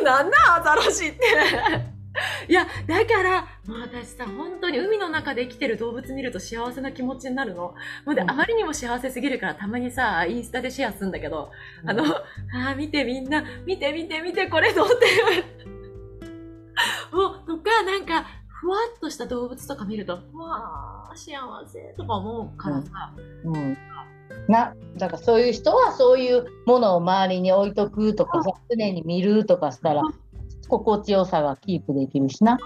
[0.01, 1.19] ん、なんだアザラシって。
[2.49, 7.75] いや、だから、もう私さ、本当に海の中で生きてる動物見ると幸せな気持ちになるの。
[8.05, 11.51] もうで、うんあまりにも幸せすぎるから、たまにさ、インスタでシェアするんだけど、
[11.85, 15.07] あの、あー見てみんな、見て見て見て、これどうって。
[17.13, 18.27] もう、とか、なんか、
[18.61, 23.13] ふわっとした動物とか見ると、うわー、幸せとか思うからさ、
[23.45, 23.79] うん。
[24.49, 30.03] な、だからそういう人はそういうものを周りに置いとくとかさ、常に見るとかしたら、
[30.69, 32.59] 心地よさがキープできるしな。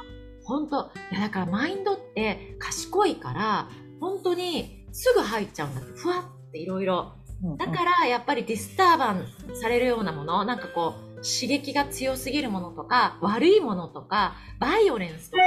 [0.45, 0.91] 本当。
[1.11, 3.69] いやだからマインドって賢いから
[4.01, 5.93] 本当にすぐ入っちゃうんだって。
[5.99, 7.57] ふわっていろいろうん。
[7.57, 15.43] だからやっぱりディスターバンされるようなものなんかこう刺激が強すぎるものとか悪いものとかバイオレンスとか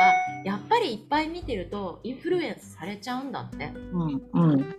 [0.45, 3.72] やっぱりいっぱい見てるとインフルエンスされちゃうんだって。
[3.91, 4.76] うんうん。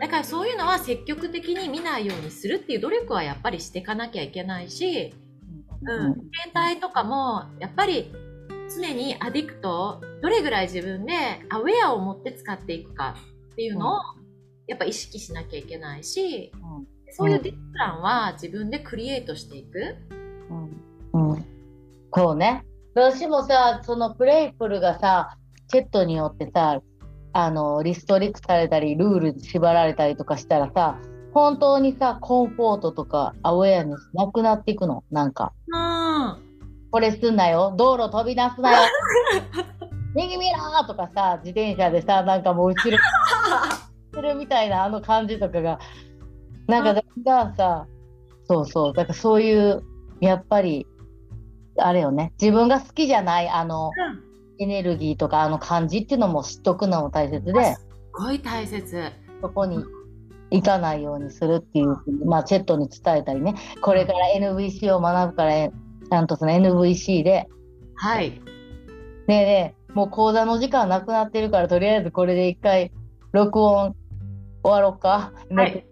[0.00, 5.14] だからそういうのは積極的に見ないようにするっていう努力はやっぱりしていかなきゃいけないし
[5.86, 6.14] うん、
[6.52, 8.12] 携帯とかもやっぱり
[8.74, 11.12] 常にアディクトをどれぐらい自分で
[11.50, 13.14] アウェアを持って使っていくか
[13.52, 14.00] っていうのを
[14.66, 16.50] やっぱ意識しなきゃいけないし
[17.16, 19.96] そういうディスプランは自分でクリエイトしていく。
[21.12, 21.30] うん。
[21.32, 21.44] うん。
[22.12, 22.64] そうね。
[22.94, 25.36] 私もさ、そのプレイフルがさ、
[25.68, 26.80] チェットによってさ、
[27.32, 30.98] あの、リストリクトされたり、ルールに縛られたりとかしたらさ、
[31.34, 35.02] 本当にさ、コンフォートとかアウェアネスなくなっていくの？
[35.10, 36.36] なんか、うん。
[36.92, 38.78] これすんなよ、道路飛び出すなよ、
[40.14, 42.98] 右見ろーとかさ、自転車でさ、なんかもう後ろ
[44.14, 45.80] するみたいなあの感じとかが、
[46.68, 47.86] なんかだんだんさ、
[48.44, 49.82] そうそう、だからそういう、
[50.20, 50.86] やっぱり、
[51.78, 53.90] あれよね、自分が好きじゃない、あの、
[54.60, 59.10] エネルギーとかあの感じっていうのも知っとくのも大切で、すごい大切。
[59.42, 59.84] そこに
[60.54, 67.48] 行かないようにするっていう、まあ、チェットに伝えたりね、これから NVC を学ぶから、ちゃんとその NVC で、
[67.96, 68.30] はい。
[68.30, 68.38] ね
[69.28, 72.92] えねえ、もう講座の時間なくなってるから、とりあえずこれで一回
[73.32, 73.96] 録音
[74.62, 75.32] 終わろうか。
[75.50, 75.84] はい。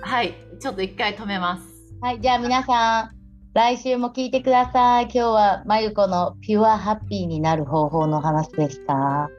[0.00, 0.34] はい。
[0.58, 1.64] ちょっと一回止めます。
[2.00, 3.23] はい、じゃあ皆さん、
[3.54, 5.04] 来週も聞いてください。
[5.04, 8.94] 今日はまゆこのピュアハッピーになる方法の話でした。
[8.94, 9.30] は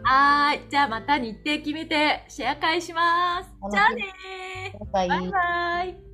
[0.54, 0.70] ーい。
[0.70, 3.50] じゃあまた日程決めてシェア会します。
[3.70, 4.92] じゃあねー。
[4.94, 6.05] バイバイバイバイ。